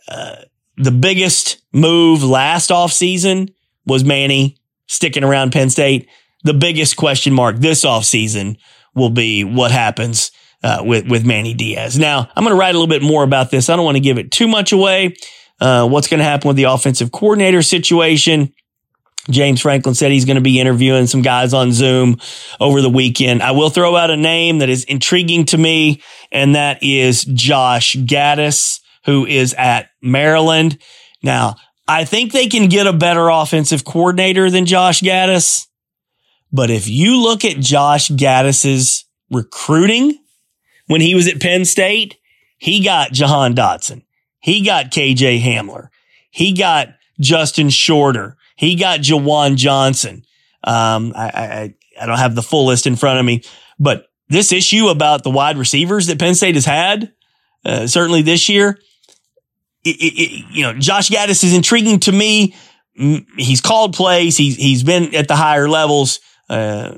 uh, 0.10 0.36
the 0.76 0.92
biggest 0.92 1.58
move 1.74 2.24
last 2.24 2.72
off 2.72 2.92
season 2.92 3.50
was 3.86 4.04
Manny 4.04 4.58
sticking 4.88 5.24
around 5.24 5.52
Penn 5.52 5.70
State. 5.70 6.08
The 6.44 6.54
biggest 6.54 6.98
question 6.98 7.34
mark 7.34 7.58
this 7.58 7.84
off 7.84 8.06
season 8.06 8.58
will 8.98 9.10
be 9.10 9.44
what 9.44 9.72
happens 9.72 10.32
uh, 10.64 10.82
with 10.84 11.08
with 11.08 11.26
Manny 11.26 11.54
Diaz. 11.54 11.98
Now, 11.98 12.30
I'm 12.36 12.44
going 12.44 12.56
to 12.56 12.60
write 12.60 12.76
a 12.76 12.80
little 12.80 12.88
bit 12.88 13.02
more 13.02 13.24
about 13.24 13.52
this. 13.52 13.70
I 13.70 13.76
don't 13.76 13.86
want 13.86 13.96
to 13.96 14.02
give 14.02 14.18
it 14.18 14.32
too 14.32 14.48
much 14.48 14.72
away. 14.72 15.16
Uh, 15.60 15.88
what's 15.88 16.08
going 16.08 16.20
to 16.20 16.24
happen 16.24 16.48
with 16.48 16.58
the 16.58 16.66
offensive 16.66 17.12
coordinator 17.12 17.62
situation? 17.62 18.54
James 19.30 19.62
Franklin 19.62 19.96
said 19.96 20.12
he's 20.12 20.26
going 20.26 20.36
to 20.36 20.42
be 20.42 20.60
interviewing 20.60 21.08
some 21.08 21.22
guys 21.22 21.54
on 21.54 21.74
Zoom 21.74 22.18
over 22.60 22.82
the 22.82 22.90
weekend. 22.90 23.44
I 23.44 23.52
will 23.52 23.70
throw 23.70 23.96
out 23.96 24.10
a 24.10 24.18
name 24.18 24.60
that 24.60 24.70
is 24.70 24.84
intriguing 24.86 25.46
to 25.48 25.58
me, 25.58 26.02
and 26.32 26.56
that 26.56 26.82
is 26.82 27.26
Josh 27.26 27.96
Gattis, 27.96 28.80
who 29.06 29.26
is 29.26 29.54
at 29.56 29.90
Maryland. 30.02 30.78
Now, 31.24 31.56
I 31.88 32.06
think 32.06 32.32
they 32.32 32.48
can 32.48 32.70
get 32.70 32.88
a 32.88 32.94
better 32.94 33.30
offensive 33.30 33.84
coordinator 33.84 34.50
than 34.50 34.66
Josh 34.66 35.02
Gattis, 35.02 35.68
But 36.52 36.70
if 36.70 36.88
you 36.88 37.22
look 37.22 37.44
at 37.44 37.58
Josh 37.60 38.10
Gattis's 38.10 39.06
recruiting 39.30 40.18
when 40.88 41.02
he 41.02 41.16
was 41.16 41.28
at 41.28 41.42
Penn 41.42 41.66
State, 41.66 42.18
he 42.58 42.84
got 42.84 43.12
Jahan 43.12 43.54
Dotson. 43.54 44.04
He 44.40 44.64
got 44.64 44.92
KJ 44.92 45.42
Hamler. 45.42 45.90
He 46.32 46.54
got 46.54 46.90
Justin 47.20 47.70
Shorter. 47.70 48.38
He 48.56 48.76
got 48.76 49.02
Juwan 49.02 49.56
Johnson. 49.56 50.24
Um, 50.64 51.14
I, 51.16 51.30
I, 51.34 51.76
I 52.02 52.06
don't 52.06 52.18
have 52.18 52.36
the 52.36 52.44
full 52.44 52.66
list 52.66 52.88
in 52.88 52.96
front 52.96 53.20
of 53.20 53.26
me, 53.26 53.44
but 53.80 54.08
this 54.30 54.52
issue 54.52 54.88
about 54.88 55.24
the 55.24 55.30
wide 55.30 55.58
receivers 55.58 56.08
that 56.08 56.20
Penn 56.20 56.36
State 56.36 56.56
has 56.56 56.66
had, 56.66 57.14
uh, 57.64 57.88
certainly 57.88 58.22
this 58.22 58.50
year, 58.50 58.80
it, 59.84 59.90
it, 59.90 60.46
you 60.52 60.64
know, 60.64 60.74
Josh 60.74 61.10
Gattis 61.10 61.44
is 61.44 61.54
intriguing 61.54 62.00
to 62.02 62.12
me. 62.12 62.56
He's 63.38 63.62
called 63.62 63.94
plays. 63.94 64.36
He's, 64.36 64.58
he's 64.58 64.84
been 64.84 65.16
at 65.16 65.28
the 65.28 65.36
higher 65.36 65.70
levels, 65.70 66.20
uh, 66.50 66.94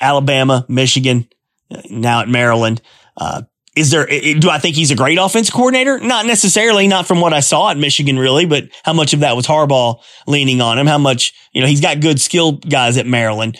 Alabama, 0.00 0.64
Michigan, 0.68 1.28
uh, 1.70 1.82
now 1.90 2.20
at 2.20 2.28
Maryland. 2.28 2.80
Uh, 3.16 3.42
is 3.76 3.90
there, 3.92 4.06
do 4.06 4.50
I 4.50 4.58
think 4.58 4.74
he's 4.74 4.90
a 4.90 4.96
great 4.96 5.18
offense 5.18 5.50
coordinator? 5.50 6.00
Not 6.00 6.26
necessarily, 6.26 6.88
not 6.88 7.06
from 7.06 7.20
what 7.20 7.32
I 7.32 7.40
saw 7.40 7.70
at 7.70 7.76
Michigan, 7.76 8.18
really, 8.18 8.44
but 8.44 8.64
how 8.82 8.92
much 8.92 9.14
of 9.14 9.20
that 9.20 9.36
was 9.36 9.46
Harbaugh 9.46 10.02
leaning 10.26 10.60
on 10.60 10.78
him? 10.78 10.88
How 10.88 10.98
much, 10.98 11.32
you 11.52 11.60
know, 11.60 11.68
he's 11.68 11.80
got 11.80 12.00
good 12.00 12.20
skill 12.20 12.52
guys 12.52 12.96
at 12.96 13.06
Maryland. 13.06 13.56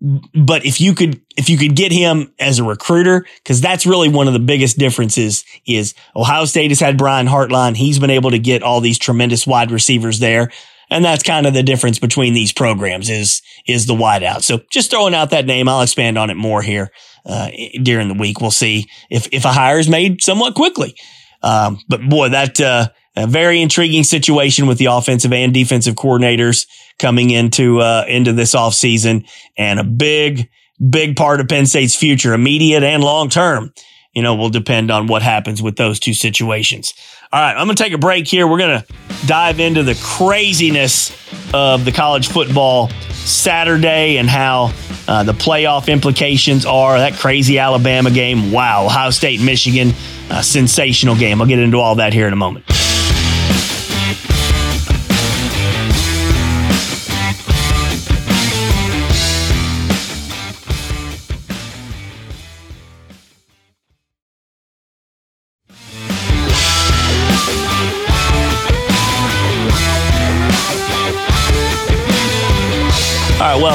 But 0.00 0.64
if 0.64 0.80
you 0.80 0.94
could, 0.94 1.20
if 1.36 1.48
you 1.48 1.56
could 1.58 1.76
get 1.76 1.92
him 1.92 2.32
as 2.38 2.58
a 2.58 2.64
recruiter, 2.64 3.24
because 3.42 3.60
that's 3.60 3.86
really 3.86 4.08
one 4.08 4.26
of 4.26 4.32
the 4.32 4.40
biggest 4.40 4.78
differences 4.78 5.44
is 5.66 5.94
Ohio 6.14 6.44
State 6.44 6.70
has 6.70 6.80
had 6.80 6.98
Brian 6.98 7.26
Hartline. 7.26 7.76
He's 7.76 7.98
been 8.00 8.10
able 8.10 8.32
to 8.32 8.38
get 8.38 8.62
all 8.62 8.80
these 8.80 8.98
tremendous 8.98 9.46
wide 9.46 9.70
receivers 9.70 10.18
there. 10.18 10.50
And 10.92 11.04
that's 11.04 11.22
kind 11.22 11.46
of 11.46 11.54
the 11.54 11.62
difference 11.62 11.98
between 11.98 12.34
these 12.34 12.52
programs 12.52 13.08
is, 13.10 13.42
is 13.66 13.86
the 13.86 13.94
wideout. 13.94 14.42
So 14.42 14.60
just 14.70 14.90
throwing 14.90 15.14
out 15.14 15.30
that 15.30 15.46
name. 15.46 15.68
I'll 15.68 15.82
expand 15.82 16.18
on 16.18 16.30
it 16.30 16.36
more 16.36 16.62
here, 16.62 16.90
uh, 17.24 17.50
during 17.82 18.08
the 18.08 18.14
week. 18.14 18.40
We'll 18.40 18.50
see 18.50 18.88
if, 19.10 19.26
if 19.32 19.44
a 19.44 19.52
hire 19.52 19.78
is 19.78 19.88
made 19.88 20.22
somewhat 20.22 20.54
quickly. 20.54 20.94
Um, 21.42 21.80
but 21.88 22.08
boy, 22.08 22.28
that, 22.28 22.60
uh, 22.60 22.88
a 23.16 23.26
very 23.26 23.60
intriguing 23.60 24.04
situation 24.04 24.66
with 24.66 24.78
the 24.78 24.86
offensive 24.86 25.32
and 25.32 25.52
defensive 25.52 25.96
coordinators 25.96 26.66
coming 26.98 27.30
into, 27.30 27.80
uh, 27.80 28.04
into 28.08 28.32
this 28.32 28.54
offseason 28.54 29.28
and 29.58 29.78
a 29.80 29.84
big, 29.84 30.48
big 30.90 31.16
part 31.16 31.40
of 31.40 31.48
Penn 31.48 31.66
State's 31.66 31.96
future, 31.96 32.32
immediate 32.32 32.82
and 32.82 33.04
long 33.04 33.28
term, 33.28 33.72
you 34.14 34.22
know, 34.22 34.34
will 34.34 34.50
depend 34.50 34.90
on 34.90 35.06
what 35.06 35.22
happens 35.22 35.62
with 35.62 35.76
those 35.76 36.00
two 36.00 36.14
situations. 36.14 36.94
All 37.34 37.40
right, 37.40 37.56
I'm 37.56 37.66
going 37.66 37.76
to 37.76 37.82
take 37.82 37.94
a 37.94 37.98
break 37.98 38.28
here. 38.28 38.46
We're 38.46 38.58
going 38.58 38.82
to 38.82 39.26
dive 39.26 39.58
into 39.58 39.82
the 39.82 39.98
craziness 40.04 41.16
of 41.54 41.86
the 41.86 41.90
college 41.90 42.28
football 42.28 42.90
Saturday 43.08 44.18
and 44.18 44.28
how 44.28 44.74
uh, 45.08 45.22
the 45.22 45.32
playoff 45.32 45.90
implications 45.90 46.66
are. 46.66 46.98
That 46.98 47.14
crazy 47.14 47.58
Alabama 47.58 48.10
game. 48.10 48.52
Wow. 48.52 48.84
Ohio 48.84 49.08
State, 49.08 49.40
Michigan, 49.40 49.94
sensational 50.42 51.16
game. 51.16 51.40
I'll 51.40 51.48
get 51.48 51.58
into 51.58 51.78
all 51.78 51.94
that 51.94 52.12
here 52.12 52.26
in 52.26 52.34
a 52.34 52.36
moment. 52.36 52.66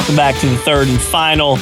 Welcome 0.08 0.16
back 0.16 0.40
to 0.40 0.48
the 0.48 0.56
third 0.56 0.88
and 0.88 0.98
final 0.98 1.58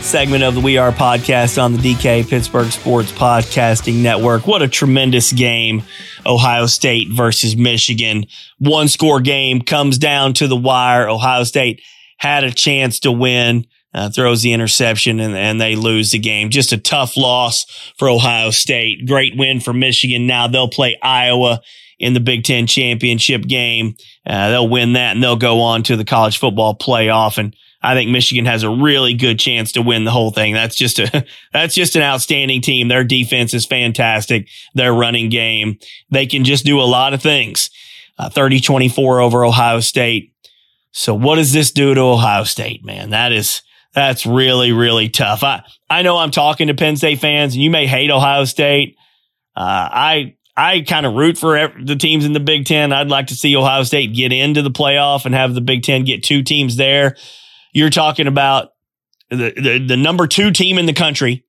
segment 0.00 0.42
of 0.42 0.54
the 0.54 0.62
We 0.62 0.78
Are 0.78 0.92
podcast 0.92 1.62
on 1.62 1.74
the 1.74 1.78
DK 1.78 2.26
Pittsburgh 2.26 2.72
Sports 2.72 3.12
Podcasting 3.12 3.96
Network. 3.96 4.46
What 4.46 4.62
a 4.62 4.68
tremendous 4.68 5.30
game. 5.30 5.82
Ohio 6.24 6.64
State 6.64 7.10
versus 7.10 7.54
Michigan. 7.54 8.24
One 8.58 8.88
score 8.88 9.20
game 9.20 9.60
comes 9.60 9.98
down 9.98 10.32
to 10.34 10.48
the 10.48 10.56
wire. 10.56 11.06
Ohio 11.06 11.44
State 11.44 11.82
had 12.16 12.44
a 12.44 12.50
chance 12.50 12.98
to 13.00 13.12
win, 13.12 13.66
uh, 13.92 14.08
throws 14.08 14.40
the 14.40 14.54
interception 14.54 15.20
and, 15.20 15.36
and 15.36 15.60
they 15.60 15.76
lose 15.76 16.12
the 16.12 16.18
game. 16.18 16.48
Just 16.48 16.72
a 16.72 16.78
tough 16.78 17.14
loss 17.14 17.66
for 17.98 18.08
Ohio 18.08 18.48
State. 18.52 19.06
Great 19.06 19.36
win 19.36 19.60
for 19.60 19.74
Michigan. 19.74 20.26
Now 20.26 20.46
they'll 20.48 20.70
play 20.70 20.98
Iowa 21.02 21.60
in 21.98 22.14
the 22.14 22.20
Big 22.20 22.44
Ten 22.44 22.66
championship 22.66 23.42
game. 23.42 23.96
Uh, 24.24 24.48
they'll 24.48 24.68
win 24.70 24.94
that 24.94 25.14
and 25.14 25.22
they'll 25.22 25.36
go 25.36 25.60
on 25.60 25.82
to 25.82 25.96
the 25.96 26.06
college 26.06 26.38
football 26.38 26.74
playoff. 26.74 27.36
And 27.36 27.54
I 27.82 27.94
think 27.94 28.10
Michigan 28.10 28.46
has 28.46 28.62
a 28.62 28.70
really 28.70 29.14
good 29.14 29.38
chance 29.38 29.72
to 29.72 29.82
win 29.82 30.04
the 30.04 30.10
whole 30.10 30.30
thing. 30.30 30.54
That's 30.54 30.76
just 30.76 30.98
a, 30.98 31.26
that's 31.52 31.74
just 31.74 31.96
an 31.96 32.02
outstanding 32.02 32.60
team. 32.60 32.88
Their 32.88 33.04
defense 33.04 33.54
is 33.54 33.66
fantastic. 33.66 34.48
Their 34.74 34.94
running 34.94 35.28
game, 35.28 35.78
they 36.10 36.26
can 36.26 36.44
just 36.44 36.64
do 36.64 36.80
a 36.80 36.84
lot 36.84 37.14
of 37.14 37.22
things. 37.22 37.70
Uh, 38.18 38.28
30 38.28 38.60
24 38.60 39.20
over 39.20 39.44
Ohio 39.44 39.80
State. 39.80 40.32
So 40.92 41.14
what 41.14 41.36
does 41.36 41.52
this 41.52 41.70
do 41.72 41.94
to 41.94 42.00
Ohio 42.00 42.44
State, 42.44 42.84
man? 42.84 43.10
That 43.10 43.32
is, 43.32 43.62
that's 43.94 44.26
really, 44.26 44.72
really 44.72 45.08
tough. 45.08 45.42
I, 45.42 45.62
I 45.88 46.02
know 46.02 46.18
I'm 46.18 46.30
talking 46.30 46.68
to 46.68 46.74
Penn 46.74 46.96
State 46.96 47.20
fans 47.20 47.54
and 47.54 47.62
you 47.62 47.70
may 47.70 47.86
hate 47.86 48.10
Ohio 48.10 48.44
State. 48.44 48.96
Uh, 49.56 49.88
I, 49.90 50.36
I 50.56 50.82
kind 50.82 51.06
of 51.06 51.14
root 51.14 51.38
for 51.38 51.72
the 51.82 51.96
teams 51.96 52.26
in 52.26 52.34
the 52.34 52.40
Big 52.40 52.66
Ten. 52.66 52.92
I'd 52.92 53.08
like 53.08 53.28
to 53.28 53.34
see 53.34 53.56
Ohio 53.56 53.82
State 53.84 54.14
get 54.14 54.32
into 54.32 54.60
the 54.60 54.70
playoff 54.70 55.24
and 55.24 55.34
have 55.34 55.54
the 55.54 55.62
Big 55.62 55.82
Ten 55.82 56.04
get 56.04 56.22
two 56.22 56.42
teams 56.42 56.76
there. 56.76 57.16
You're 57.72 57.90
talking 57.90 58.26
about 58.26 58.72
the, 59.30 59.52
the, 59.56 59.84
the 59.88 59.96
number 59.96 60.26
two 60.26 60.50
team 60.50 60.78
in 60.78 60.86
the 60.86 60.92
country 60.92 61.44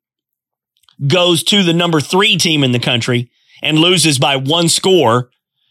goes 1.05 1.43
to 1.43 1.63
the 1.63 1.73
number 1.73 1.99
three 1.99 2.37
team 2.37 2.63
in 2.63 2.71
the 2.71 2.79
country 2.79 3.29
and 3.61 3.77
loses 3.77 4.17
by 4.19 4.35
one 4.35 4.69
score 4.69 5.29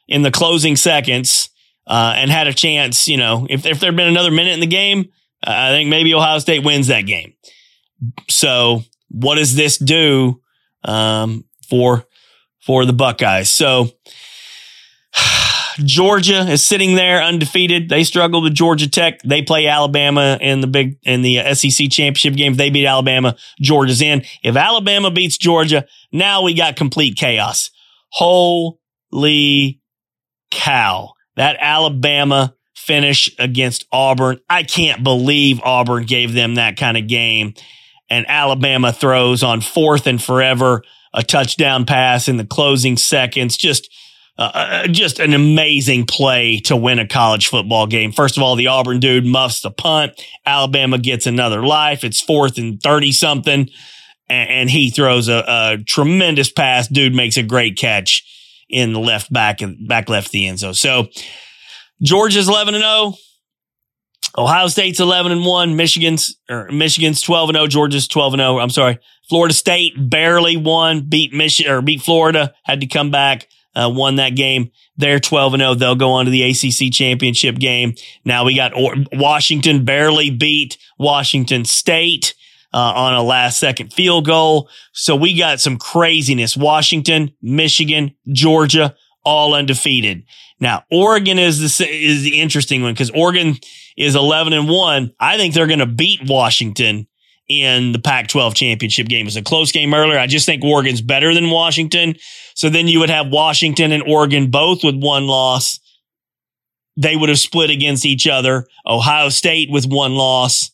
in 0.08 0.22
the 0.22 0.30
closing 0.30 0.76
seconds, 0.76 1.48
uh, 1.86 2.14
and 2.16 2.30
had 2.30 2.46
a 2.46 2.52
chance, 2.52 3.08
you 3.08 3.16
know, 3.16 3.46
if, 3.48 3.64
if 3.66 3.80
there'd 3.80 3.96
been 3.96 4.08
another 4.08 4.30
minute 4.30 4.52
in 4.52 4.60
the 4.60 4.66
game, 4.66 5.08
uh, 5.46 5.50
I 5.50 5.70
think 5.70 5.88
maybe 5.88 6.14
Ohio 6.14 6.38
State 6.38 6.64
wins 6.64 6.88
that 6.88 7.02
game. 7.02 7.34
So 8.28 8.82
what 9.08 9.36
does 9.36 9.54
this 9.54 9.78
do, 9.78 10.40
um, 10.84 11.44
for 11.68 12.06
for 12.60 12.84
the 12.84 12.92
Buckeyes. 12.92 13.50
So 13.50 13.90
Georgia 15.78 16.40
is 16.50 16.64
sitting 16.64 16.94
there 16.94 17.22
undefeated. 17.22 17.88
They 17.88 18.04
struggled 18.04 18.44
with 18.44 18.54
Georgia 18.54 18.88
Tech. 18.88 19.20
They 19.22 19.42
play 19.42 19.66
Alabama 19.66 20.38
in 20.40 20.60
the 20.60 20.66
big 20.66 20.98
in 21.02 21.22
the 21.22 21.40
uh, 21.40 21.54
SEC 21.54 21.90
championship 21.90 22.34
game. 22.34 22.52
If 22.52 22.58
they 22.58 22.70
beat 22.70 22.86
Alabama, 22.86 23.36
Georgia's 23.60 24.02
in. 24.02 24.24
If 24.42 24.56
Alabama 24.56 25.10
beats 25.10 25.38
Georgia, 25.38 25.86
now 26.12 26.42
we 26.42 26.54
got 26.54 26.76
complete 26.76 27.16
chaos. 27.16 27.70
Holy 28.10 29.80
cow. 30.50 31.12
That 31.36 31.56
Alabama 31.60 32.54
finish 32.74 33.30
against 33.38 33.86
Auburn. 33.92 34.38
I 34.50 34.64
can't 34.64 35.02
believe 35.02 35.60
Auburn 35.62 36.04
gave 36.04 36.32
them 36.32 36.56
that 36.56 36.76
kind 36.76 36.96
of 36.96 37.06
game. 37.06 37.54
And 38.10 38.28
Alabama 38.28 38.92
throws 38.92 39.42
on 39.42 39.60
fourth 39.60 40.06
and 40.06 40.22
forever 40.22 40.82
a 41.14 41.22
touchdown 41.22 41.84
pass 41.86 42.28
in 42.28 42.36
the 42.36 42.44
closing 42.44 42.96
seconds. 42.96 43.56
Just, 43.56 43.88
uh, 44.38 44.50
uh, 44.54 44.86
just 44.88 45.18
an 45.20 45.34
amazing 45.34 46.06
play 46.06 46.58
to 46.58 46.74
win 46.74 46.98
a 46.98 47.06
college 47.06 47.48
football 47.48 47.86
game. 47.86 48.12
First 48.12 48.36
of 48.36 48.42
all, 48.42 48.56
the 48.56 48.68
Auburn 48.68 48.98
dude 48.98 49.26
muffs 49.26 49.60
the 49.60 49.70
punt. 49.70 50.12
Alabama 50.46 50.98
gets 50.98 51.26
another 51.26 51.64
life. 51.64 52.02
It's 52.02 52.20
fourth 52.20 52.56
and 52.56 52.80
30 52.82 53.12
something. 53.12 53.68
And, 54.28 54.50
and 54.50 54.70
he 54.70 54.90
throws 54.90 55.28
a, 55.28 55.44
a, 55.46 55.78
tremendous 55.86 56.50
pass. 56.50 56.88
Dude 56.88 57.14
makes 57.14 57.36
a 57.36 57.42
great 57.42 57.76
catch 57.76 58.24
in 58.70 58.94
the 58.94 59.00
left 59.00 59.30
back 59.30 59.60
and 59.60 59.86
back 59.86 60.08
left 60.08 60.32
the 60.32 60.46
end 60.46 60.60
zone. 60.60 60.74
So 60.74 61.08
Georgia's 62.00 62.48
11 62.48 62.74
and 62.74 62.82
0. 62.82 63.14
Ohio 64.38 64.68
State's 64.68 64.98
11 64.98 65.30
and 65.30 65.44
1. 65.44 65.76
Michigan's, 65.76 66.34
or 66.48 66.70
Michigan's 66.70 67.20
12 67.20 67.50
and 67.50 67.56
0. 67.56 67.66
Georgia's 67.66 68.08
12 68.08 68.34
and 68.34 68.40
0. 68.40 68.58
I'm 68.60 68.70
sorry. 68.70 68.98
Florida 69.28 69.54
State 69.54 69.92
barely 69.98 70.56
won, 70.56 71.06
beat 71.08 71.32
Michigan 71.32 71.72
or 71.72 71.82
beat 71.82 72.00
Florida, 72.00 72.54
had 72.64 72.80
to 72.80 72.86
come 72.86 73.10
back, 73.10 73.46
uh, 73.74 73.90
won 73.92 74.16
that 74.16 74.34
game. 74.36 74.70
They're 74.96 75.20
12 75.20 75.54
and 75.54 75.60
0. 75.60 75.74
They'll 75.74 75.94
go 75.94 76.12
on 76.12 76.26
to 76.26 76.30
the 76.30 76.42
ACC 76.42 76.92
championship 76.92 77.56
game. 77.56 77.94
Now 78.24 78.44
we 78.44 78.54
got 78.54 78.74
or- 78.74 78.96
Washington 79.12 79.84
barely 79.84 80.30
beat 80.30 80.78
Washington 80.98 81.64
State. 81.64 82.34
Uh, 82.74 82.78
on 82.96 83.12
a 83.12 83.22
last 83.22 83.60
second 83.60 83.92
field 83.92 84.24
goal. 84.24 84.66
So 84.94 85.14
we 85.14 85.36
got 85.36 85.60
some 85.60 85.76
craziness. 85.76 86.56
Washington, 86.56 87.34
Michigan, 87.42 88.14
Georgia, 88.28 88.96
all 89.26 89.52
undefeated. 89.52 90.24
Now, 90.58 90.84
Oregon 90.90 91.38
is 91.38 91.58
the, 91.58 91.86
is 91.86 92.22
the 92.22 92.40
interesting 92.40 92.82
one 92.82 92.94
because 92.94 93.10
Oregon 93.10 93.56
is 93.96 94.14
11 94.14 94.54
and 94.54 94.70
1. 94.70 95.12
I 95.20 95.36
think 95.36 95.52
they're 95.52 95.66
going 95.66 95.80
to 95.80 95.86
beat 95.86 96.20
Washington 96.26 97.06
in 97.48 97.92
the 97.92 97.98
Pac 97.98 98.28
12 98.28 98.54
championship 98.54 99.08
game. 99.08 99.22
It 99.22 99.28
was 99.28 99.36
a 99.36 99.42
close 99.42 99.72
game 99.72 99.94
earlier. 99.94 100.18
I 100.18 100.26
just 100.26 100.46
think 100.46 100.64
Oregon's 100.64 101.02
better 101.02 101.34
than 101.34 101.50
Washington. 101.50 102.16
So 102.54 102.68
then 102.68 102.88
you 102.88 103.00
would 103.00 103.10
have 103.10 103.28
Washington 103.28 103.92
and 103.92 104.02
Oregon 104.02 104.50
both 104.50 104.84
with 104.84 104.96
one 104.96 105.26
loss. 105.26 105.80
They 106.96 107.16
would 107.16 107.28
have 107.28 107.38
split 107.38 107.70
against 107.70 108.04
each 108.04 108.26
other. 108.26 108.66
Ohio 108.86 109.28
State 109.28 109.70
with 109.70 109.86
one 109.86 110.14
loss. 110.14 110.70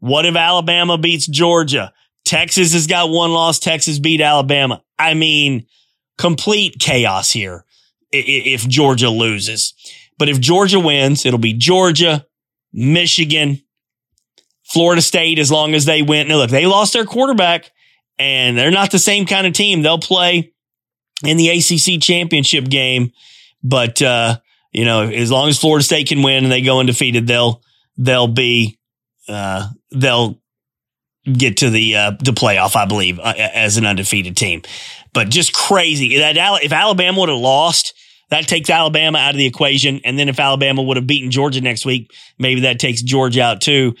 What 0.00 0.26
if 0.26 0.36
Alabama 0.36 0.98
beats 0.98 1.26
Georgia? 1.26 1.92
Texas 2.24 2.72
has 2.72 2.86
got 2.86 3.10
one 3.10 3.32
loss. 3.32 3.58
Texas 3.58 3.98
beat 3.98 4.20
Alabama. 4.20 4.82
I 4.98 5.14
mean, 5.14 5.66
complete 6.18 6.78
chaos 6.78 7.30
here 7.30 7.64
if 8.10 8.66
Georgia 8.68 9.10
loses. 9.10 9.74
But 10.18 10.28
if 10.28 10.40
Georgia 10.40 10.80
wins, 10.80 11.24
it'll 11.24 11.38
be 11.38 11.52
Georgia, 11.52 12.26
Michigan, 12.72 13.62
Florida 14.68 15.02
State, 15.02 15.38
as 15.38 15.50
long 15.50 15.74
as 15.74 15.84
they 15.84 16.02
win. 16.02 16.28
Now, 16.28 16.36
look, 16.36 16.50
they 16.50 16.66
lost 16.66 16.92
their 16.92 17.04
quarterback 17.04 17.70
and 18.18 18.56
they're 18.56 18.70
not 18.70 18.90
the 18.90 18.98
same 18.98 19.26
kind 19.26 19.46
of 19.46 19.52
team. 19.52 19.82
They'll 19.82 19.98
play 19.98 20.52
in 21.24 21.36
the 21.36 21.48
ACC 21.48 22.00
championship 22.00 22.64
game, 22.66 23.12
but, 23.62 24.00
uh, 24.02 24.38
you 24.72 24.84
know, 24.84 25.02
as 25.02 25.30
long 25.30 25.48
as 25.48 25.58
Florida 25.58 25.84
State 25.84 26.08
can 26.08 26.22
win 26.22 26.44
and 26.44 26.52
they 26.52 26.60
go 26.60 26.80
undefeated, 26.80 27.26
they'll, 27.26 27.62
they'll 27.96 28.28
be, 28.28 28.78
uh, 29.28 29.68
they'll 29.90 30.40
get 31.24 31.58
to 31.58 31.70
the, 31.70 31.96
uh, 31.96 32.10
the 32.20 32.32
playoff, 32.32 32.76
I 32.76 32.84
believe, 32.86 33.18
uh, 33.18 33.34
as 33.36 33.78
an 33.78 33.86
undefeated 33.86 34.36
team. 34.36 34.62
But 35.12 35.30
just 35.30 35.52
crazy 35.54 36.18
that 36.18 36.36
if 36.62 36.72
Alabama 36.72 37.20
would 37.20 37.28
have 37.30 37.38
lost, 37.38 37.94
that 38.30 38.46
takes 38.46 38.68
Alabama 38.68 39.18
out 39.18 39.30
of 39.30 39.38
the 39.38 39.46
equation. 39.46 40.00
And 40.04 40.18
then 40.18 40.28
if 40.28 40.38
Alabama 40.38 40.82
would 40.82 40.96
have 40.98 41.06
beaten 41.06 41.30
Georgia 41.30 41.60
next 41.60 41.86
week, 41.86 42.12
maybe 42.38 42.60
that 42.62 42.78
takes 42.78 43.02
Georgia 43.02 43.42
out 43.42 43.60
too. 43.60 43.94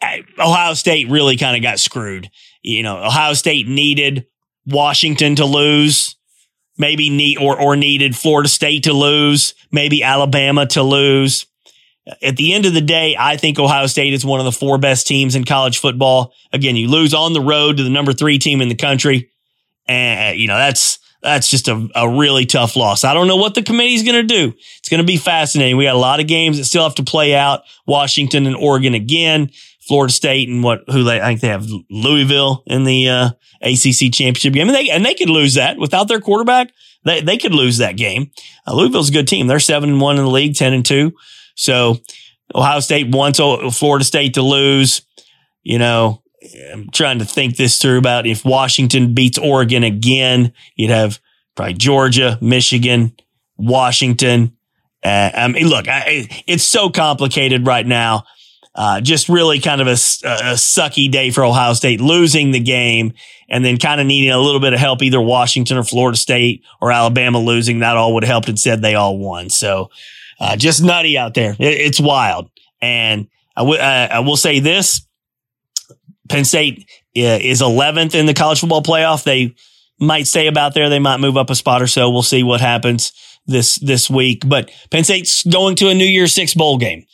Uh, 0.00 0.18
Ohio 0.38 0.74
State 0.74 1.08
really 1.08 1.36
kind 1.36 1.56
of 1.56 1.62
got 1.62 1.78
screwed. 1.78 2.30
You 2.62 2.82
know, 2.82 2.98
Ohio 3.04 3.34
State 3.34 3.66
needed 3.66 4.26
Washington 4.66 5.36
to 5.36 5.44
lose, 5.44 6.16
maybe 6.76 7.10
need 7.10 7.38
or 7.38 7.60
or 7.60 7.76
needed 7.76 8.14
Florida 8.14 8.48
State 8.48 8.84
to 8.84 8.92
lose, 8.92 9.54
maybe 9.72 10.02
Alabama 10.02 10.66
to 10.66 10.82
lose. 10.82 11.46
At 12.22 12.36
the 12.36 12.54
end 12.54 12.64
of 12.64 12.72
the 12.72 12.80
day, 12.80 13.16
I 13.18 13.36
think 13.36 13.58
Ohio 13.58 13.86
State 13.86 14.14
is 14.14 14.24
one 14.24 14.40
of 14.40 14.46
the 14.46 14.52
four 14.52 14.78
best 14.78 15.06
teams 15.06 15.34
in 15.34 15.44
college 15.44 15.78
football. 15.78 16.32
Again, 16.54 16.74
you 16.74 16.88
lose 16.88 17.12
on 17.12 17.34
the 17.34 17.40
road 17.40 17.76
to 17.76 17.82
the 17.82 17.90
number 17.90 18.14
three 18.14 18.38
team 18.38 18.62
in 18.62 18.70
the 18.70 18.74
country. 18.74 19.30
And, 19.86 20.38
you 20.38 20.48
know, 20.48 20.56
that's, 20.56 21.00
that's 21.22 21.50
just 21.50 21.68
a, 21.68 21.86
a 21.94 22.08
really 22.08 22.46
tough 22.46 22.76
loss. 22.76 23.04
I 23.04 23.12
don't 23.12 23.26
know 23.26 23.36
what 23.36 23.54
the 23.54 23.62
committee's 23.62 24.04
going 24.04 24.26
to 24.26 24.34
do. 24.34 24.54
It's 24.78 24.88
going 24.88 25.02
to 25.02 25.06
be 25.06 25.18
fascinating. 25.18 25.76
We 25.76 25.84
got 25.84 25.96
a 25.96 25.98
lot 25.98 26.20
of 26.20 26.26
games 26.26 26.56
that 26.56 26.64
still 26.64 26.84
have 26.84 26.94
to 26.94 27.04
play 27.04 27.34
out. 27.34 27.62
Washington 27.86 28.46
and 28.46 28.56
Oregon 28.56 28.94
again, 28.94 29.50
Florida 29.88 30.12
State 30.12 30.48
and 30.48 30.62
what, 30.62 30.84
who 30.88 31.02
they, 31.02 31.20
I 31.20 31.28
think 31.28 31.40
they 31.40 31.48
have 31.48 31.66
Louisville 31.90 32.62
in 32.66 32.84
the, 32.84 33.08
uh, 33.08 33.30
ACC 33.62 34.12
championship 34.12 34.52
game. 34.52 34.68
And 34.68 34.76
they, 34.76 34.90
and 34.90 35.04
they 35.04 35.14
could 35.14 35.30
lose 35.30 35.54
that 35.54 35.78
without 35.78 36.06
their 36.08 36.20
quarterback. 36.20 36.72
They, 37.04 37.20
they 37.20 37.38
could 37.38 37.54
lose 37.54 37.78
that 37.78 37.96
game. 37.96 38.30
Uh, 38.66 38.74
Louisville's 38.74 39.10
a 39.10 39.12
good 39.12 39.28
team. 39.28 39.46
They're 39.46 39.60
seven 39.60 39.90
and 39.90 40.00
one 40.00 40.18
in 40.18 40.24
the 40.24 40.30
league, 40.30 40.54
10 40.54 40.72
and 40.72 40.84
two. 40.84 41.12
So 41.54 41.98
Ohio 42.54 42.80
State 42.80 43.08
wants 43.08 43.38
Florida 43.76 44.04
State 44.04 44.34
to 44.34 44.42
lose. 44.42 45.02
You 45.62 45.78
know, 45.78 46.22
I'm 46.72 46.88
trying 46.90 47.18
to 47.18 47.24
think 47.24 47.56
this 47.56 47.78
through 47.78 47.98
about 47.98 48.26
if 48.26 48.44
Washington 48.44 49.14
beats 49.14 49.38
Oregon 49.38 49.84
again, 49.84 50.52
you'd 50.76 50.90
have 50.90 51.18
probably 51.56 51.74
Georgia, 51.74 52.38
Michigan, 52.40 53.14
Washington. 53.56 54.56
Uh, 55.04 55.30
I 55.34 55.48
mean, 55.48 55.66
look, 55.66 55.88
I, 55.88 56.28
it's 56.46 56.64
so 56.64 56.90
complicated 56.90 57.66
right 57.66 57.86
now. 57.86 58.24
Uh, 58.78 59.00
just 59.00 59.28
really 59.28 59.58
kind 59.58 59.80
of 59.80 59.88
a, 59.88 59.90
a, 59.90 60.54
sucky 60.54 61.10
day 61.10 61.32
for 61.32 61.44
Ohio 61.44 61.72
State 61.72 62.00
losing 62.00 62.52
the 62.52 62.60
game 62.60 63.12
and 63.48 63.64
then 63.64 63.76
kind 63.76 64.00
of 64.00 64.06
needing 64.06 64.30
a 64.30 64.38
little 64.38 64.60
bit 64.60 64.72
of 64.72 64.78
help, 64.78 65.02
either 65.02 65.20
Washington 65.20 65.76
or 65.76 65.82
Florida 65.82 66.16
State 66.16 66.62
or 66.80 66.92
Alabama 66.92 67.40
losing. 67.40 67.80
That 67.80 67.96
all 67.96 68.14
would 68.14 68.22
have 68.22 68.30
helped. 68.30 68.48
Instead, 68.48 68.80
they 68.80 68.94
all 68.94 69.18
won. 69.18 69.50
So, 69.50 69.90
uh, 70.38 70.54
just 70.54 70.80
nutty 70.80 71.18
out 71.18 71.34
there. 71.34 71.56
It, 71.58 71.80
it's 71.80 71.98
wild. 71.98 72.50
And 72.80 73.26
I, 73.56 73.62
w- 73.62 73.80
uh, 73.80 74.08
I 74.12 74.20
will 74.20 74.36
say 74.36 74.60
this 74.60 75.04
Penn 76.28 76.44
State 76.44 76.88
uh, 77.16 77.42
is 77.42 77.60
11th 77.60 78.14
in 78.14 78.26
the 78.26 78.34
college 78.34 78.60
football 78.60 78.84
playoff. 78.84 79.24
They 79.24 79.56
might 79.98 80.28
stay 80.28 80.46
about 80.46 80.74
there. 80.74 80.88
They 80.88 81.00
might 81.00 81.18
move 81.18 81.36
up 81.36 81.50
a 81.50 81.56
spot 81.56 81.82
or 81.82 81.88
so. 81.88 82.10
We'll 82.10 82.22
see 82.22 82.44
what 82.44 82.60
happens 82.60 83.12
this, 83.44 83.74
this 83.80 84.08
week. 84.08 84.44
But 84.46 84.70
Penn 84.92 85.02
State's 85.02 85.42
going 85.42 85.74
to 85.76 85.88
a 85.88 85.94
New 85.94 86.06
Year's 86.06 86.32
Six 86.32 86.54
bowl 86.54 86.78
game. 86.78 87.06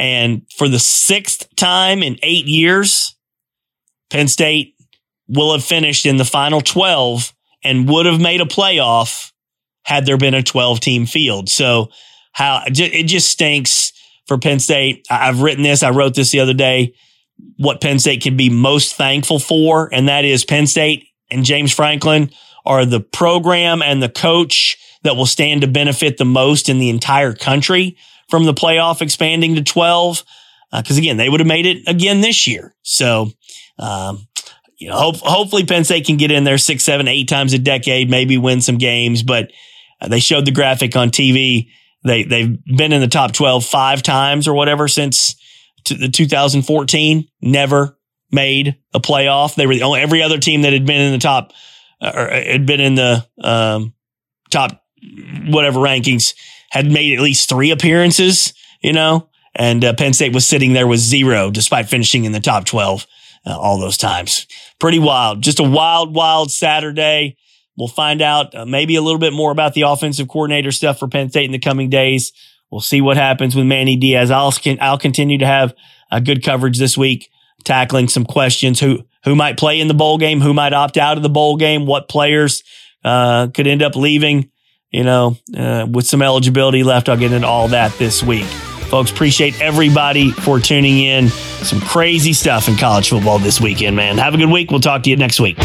And 0.00 0.46
for 0.56 0.66
the 0.66 0.78
sixth 0.78 1.46
time 1.56 2.02
in 2.02 2.16
eight 2.22 2.46
years, 2.46 3.14
Penn 4.08 4.28
State 4.28 4.74
will 5.28 5.52
have 5.52 5.62
finished 5.62 6.06
in 6.06 6.16
the 6.16 6.24
final 6.24 6.62
12 6.62 7.34
and 7.62 7.86
would 7.86 8.06
have 8.06 8.18
made 8.18 8.40
a 8.40 8.46
playoff 8.46 9.30
had 9.82 10.06
there 10.06 10.16
been 10.16 10.32
a 10.32 10.42
12 10.42 10.80
team 10.80 11.04
field. 11.04 11.50
So 11.50 11.90
how 12.32 12.62
it 12.66 13.04
just 13.04 13.30
stinks 13.30 13.92
for 14.26 14.38
Penn 14.38 14.58
State. 14.58 15.06
I've 15.10 15.42
written 15.42 15.62
this. 15.62 15.82
I 15.82 15.90
wrote 15.90 16.14
this 16.14 16.30
the 16.30 16.40
other 16.40 16.54
day 16.54 16.94
what 17.58 17.82
Penn 17.82 17.98
State 17.98 18.22
can 18.22 18.38
be 18.38 18.48
most 18.48 18.94
thankful 18.94 19.38
for, 19.38 19.92
and 19.92 20.08
that 20.08 20.24
is 20.24 20.46
Penn 20.46 20.66
State 20.66 21.08
and 21.30 21.44
James 21.44 21.74
Franklin 21.74 22.30
are 22.64 22.86
the 22.86 23.00
program 23.00 23.82
and 23.82 24.02
the 24.02 24.08
coach 24.08 24.78
that 25.02 25.16
will 25.16 25.26
stand 25.26 25.60
to 25.60 25.66
benefit 25.66 26.16
the 26.16 26.24
most 26.24 26.70
in 26.70 26.78
the 26.78 26.88
entire 26.88 27.34
country 27.34 27.98
from 28.30 28.44
the 28.44 28.54
playoff 28.54 29.02
expanding 29.02 29.56
to 29.56 29.62
12. 29.62 30.24
Because 30.72 30.96
uh, 30.96 31.00
again, 31.00 31.16
they 31.16 31.28
would 31.28 31.40
have 31.40 31.46
made 31.46 31.66
it 31.66 31.88
again 31.88 32.20
this 32.20 32.46
year. 32.46 32.74
So, 32.82 33.30
um, 33.78 34.26
you 34.78 34.88
know, 34.88 34.96
hope, 34.96 35.16
hopefully 35.16 35.66
Penn 35.66 35.84
State 35.84 36.06
can 36.06 36.16
get 36.16 36.30
in 36.30 36.44
there 36.44 36.58
six, 36.58 36.84
seven, 36.84 37.08
eight 37.08 37.28
times 37.28 37.52
a 37.52 37.58
decade, 37.58 38.08
maybe 38.08 38.38
win 38.38 38.60
some 38.60 38.78
games. 38.78 39.22
But 39.22 39.50
uh, 40.00 40.08
they 40.08 40.20
showed 40.20 40.46
the 40.46 40.52
graphic 40.52 40.96
on 40.96 41.10
TV. 41.10 41.68
They 42.04 42.22
they've 42.22 42.56
been 42.64 42.92
in 42.92 43.00
the 43.00 43.08
top 43.08 43.32
12 43.32 43.64
five 43.64 44.02
times 44.02 44.48
or 44.48 44.54
whatever 44.54 44.88
since 44.88 45.34
to 45.84 45.94
the 45.94 46.08
2014 46.08 47.28
never 47.42 47.98
made 48.30 48.76
a 48.94 49.00
playoff. 49.00 49.54
They 49.54 49.66
were 49.66 49.74
the 49.74 49.82
only, 49.82 50.00
every 50.00 50.22
other 50.22 50.38
team 50.38 50.62
that 50.62 50.72
had 50.72 50.86
been 50.86 51.00
in 51.00 51.12
the 51.12 51.18
top 51.18 51.52
uh, 52.00 52.12
or 52.14 52.28
had 52.28 52.64
been 52.64 52.80
in 52.80 52.94
the 52.94 53.26
um, 53.42 53.94
top 54.50 54.82
whatever 55.46 55.80
rankings 55.80 56.34
had 56.70 56.90
made 56.90 57.16
at 57.16 57.22
least 57.22 57.48
three 57.48 57.70
appearances, 57.70 58.54
you 58.80 58.92
know, 58.92 59.28
and 59.54 59.84
uh, 59.84 59.94
Penn 59.94 60.12
State 60.12 60.32
was 60.32 60.46
sitting 60.46 60.72
there 60.72 60.86
with 60.86 61.00
zero 61.00 61.50
despite 61.50 61.88
finishing 61.88 62.24
in 62.24 62.32
the 62.32 62.40
top 62.40 62.64
12 62.64 63.06
uh, 63.46 63.58
all 63.58 63.78
those 63.78 63.96
times. 63.96 64.46
Pretty 64.78 64.98
wild. 64.98 65.42
Just 65.42 65.60
a 65.60 65.64
wild, 65.64 66.14
wild 66.14 66.50
Saturday. 66.50 67.36
We'll 67.76 67.88
find 67.88 68.20
out 68.22 68.54
uh, 68.54 68.66
maybe 68.66 68.96
a 68.96 69.02
little 69.02 69.18
bit 69.18 69.32
more 69.32 69.50
about 69.50 69.74
the 69.74 69.82
offensive 69.82 70.28
coordinator 70.28 70.72
stuff 70.72 70.98
for 70.98 71.08
Penn 71.08 71.30
State 71.30 71.46
in 71.46 71.52
the 71.52 71.58
coming 71.58 71.88
days. 71.88 72.32
We'll 72.70 72.80
see 72.80 73.00
what 73.00 73.16
happens 73.16 73.56
with 73.56 73.66
Manny 73.66 73.96
Diaz. 73.96 74.30
I'll, 74.30 74.52
I'll 74.80 74.98
continue 74.98 75.38
to 75.38 75.46
have 75.46 75.74
a 76.10 76.20
good 76.20 76.44
coverage 76.44 76.78
this 76.78 76.96
week, 76.96 77.28
tackling 77.64 78.08
some 78.08 78.24
questions 78.24 78.80
who, 78.80 79.04
who 79.24 79.34
might 79.34 79.58
play 79.58 79.80
in 79.80 79.88
the 79.88 79.94
bowl 79.94 80.18
game, 80.18 80.40
who 80.40 80.54
might 80.54 80.72
opt 80.72 80.96
out 80.96 81.16
of 81.16 81.22
the 81.22 81.28
bowl 81.28 81.56
game, 81.56 81.86
what 81.86 82.08
players, 82.08 82.62
uh, 83.04 83.48
could 83.48 83.66
end 83.66 83.82
up 83.82 83.96
leaving, 83.96 84.50
you 84.90 85.04
know, 85.04 85.36
uh, 85.56 85.86
with 85.90 86.06
some 86.06 86.22
eligibility 86.22 86.82
left. 86.82 87.08
I'll 87.08 87.16
get 87.16 87.32
into 87.32 87.46
all 87.46 87.68
that 87.68 87.92
this 87.98 88.22
week. 88.22 88.44
Folks, 88.44 89.12
appreciate 89.12 89.60
everybody 89.60 90.32
for 90.32 90.58
tuning 90.58 90.98
in. 90.98 91.28
Some 91.28 91.80
crazy 91.80 92.32
stuff 92.32 92.66
in 92.68 92.76
college 92.76 93.08
football 93.10 93.38
this 93.38 93.60
weekend, 93.60 93.94
man. 93.94 94.18
Have 94.18 94.34
a 94.34 94.36
good 94.36 94.50
week. 94.50 94.70
We'll 94.70 94.80
talk 94.80 95.04
to 95.04 95.10
you 95.10 95.16
next 95.16 95.38
week. 95.38 95.56